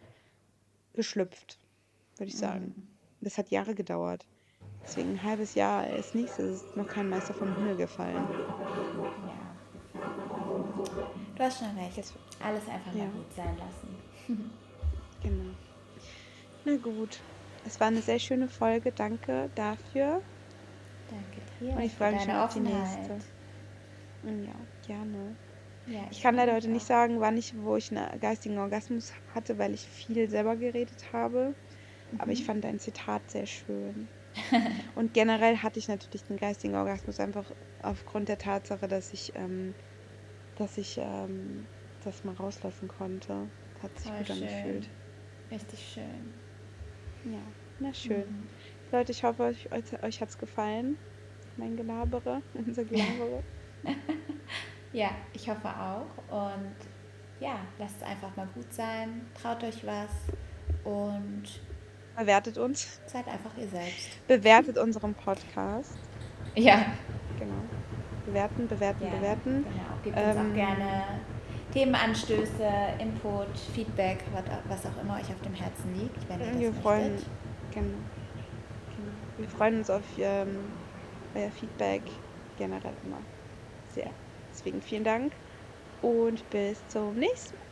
[0.93, 1.59] geschlüpft,
[2.17, 2.73] würde ich sagen.
[2.75, 2.87] Mhm.
[3.21, 4.25] Das hat Jahre gedauert.
[4.83, 8.15] Deswegen ein halbes Jahr ist nichts, es ist noch kein Meister vom Himmel gefallen.
[8.15, 9.47] Ja.
[11.35, 11.97] Du hast schon recht.
[11.97, 13.03] Jetzt, Alles einfach ja.
[13.03, 13.95] mal gut sein lassen.
[15.21, 15.53] genau.
[16.65, 17.19] Na gut.
[17.65, 18.91] Es war eine sehr schöne Folge.
[18.91, 20.21] Danke dafür.
[21.09, 21.75] Danke dir.
[21.75, 23.19] Und ich freue mich schon auf die nächste.
[24.27, 25.37] Ja, gerne.
[25.85, 26.71] Ja, ich, ich kann leider heute auch.
[26.71, 31.13] nicht sagen, wann ich, wo ich einen geistigen Orgasmus hatte, weil ich viel selber geredet
[31.13, 31.55] habe.
[32.11, 32.19] Mhm.
[32.19, 32.45] Aber ich mhm.
[32.45, 34.11] fand dein Zitat sehr schön.
[34.95, 39.75] Und generell hatte ich natürlich den geistigen Orgasmus einfach aufgrund der Tatsache, dass ich, ähm,
[40.55, 41.69] dass ich ähm,
[42.01, 43.51] das mal rauslassen konnte.
[43.79, 44.91] Hat sich Voll gut angefühlt.
[45.51, 46.41] Richtig schön.
[47.23, 48.25] Ja, na schön.
[48.25, 48.49] Mhm.
[48.91, 50.97] Leute, ich hoffe, euch, euch, euch hat es gefallen.
[51.55, 53.43] Mein Gelabere, unser Gelabere.
[54.93, 56.33] ja, ich hoffe auch.
[56.33, 56.75] Und
[57.39, 59.27] ja, lasst es einfach mal gut sein.
[59.41, 60.11] Traut euch was.
[60.83, 61.43] Und
[62.17, 62.99] Bewertet uns.
[63.05, 64.27] Seid einfach ihr selbst.
[64.27, 65.97] Bewertet unseren Podcast.
[66.55, 66.85] Ja.
[67.37, 67.53] Genau.
[68.25, 69.63] Bewerten, bewerten, ja, bewerten.
[69.63, 70.03] Genau.
[70.03, 71.03] Gebt ähm, uns auch ähm, gerne
[71.71, 72.69] Themenanstöße,
[72.99, 74.23] Input, Feedback,
[74.67, 77.15] was auch immer euch auf dem Herzen liegt, wenn ihr das wir freuen,
[77.71, 77.85] genau,
[78.95, 79.37] genau.
[79.37, 80.57] Wir freuen uns auf ähm,
[81.35, 82.01] euer Feedback
[82.57, 83.19] generell immer
[83.97, 84.15] sehr.
[84.51, 85.39] Deswegen vielen Dank
[86.01, 87.67] und bis zum nächsten Mal.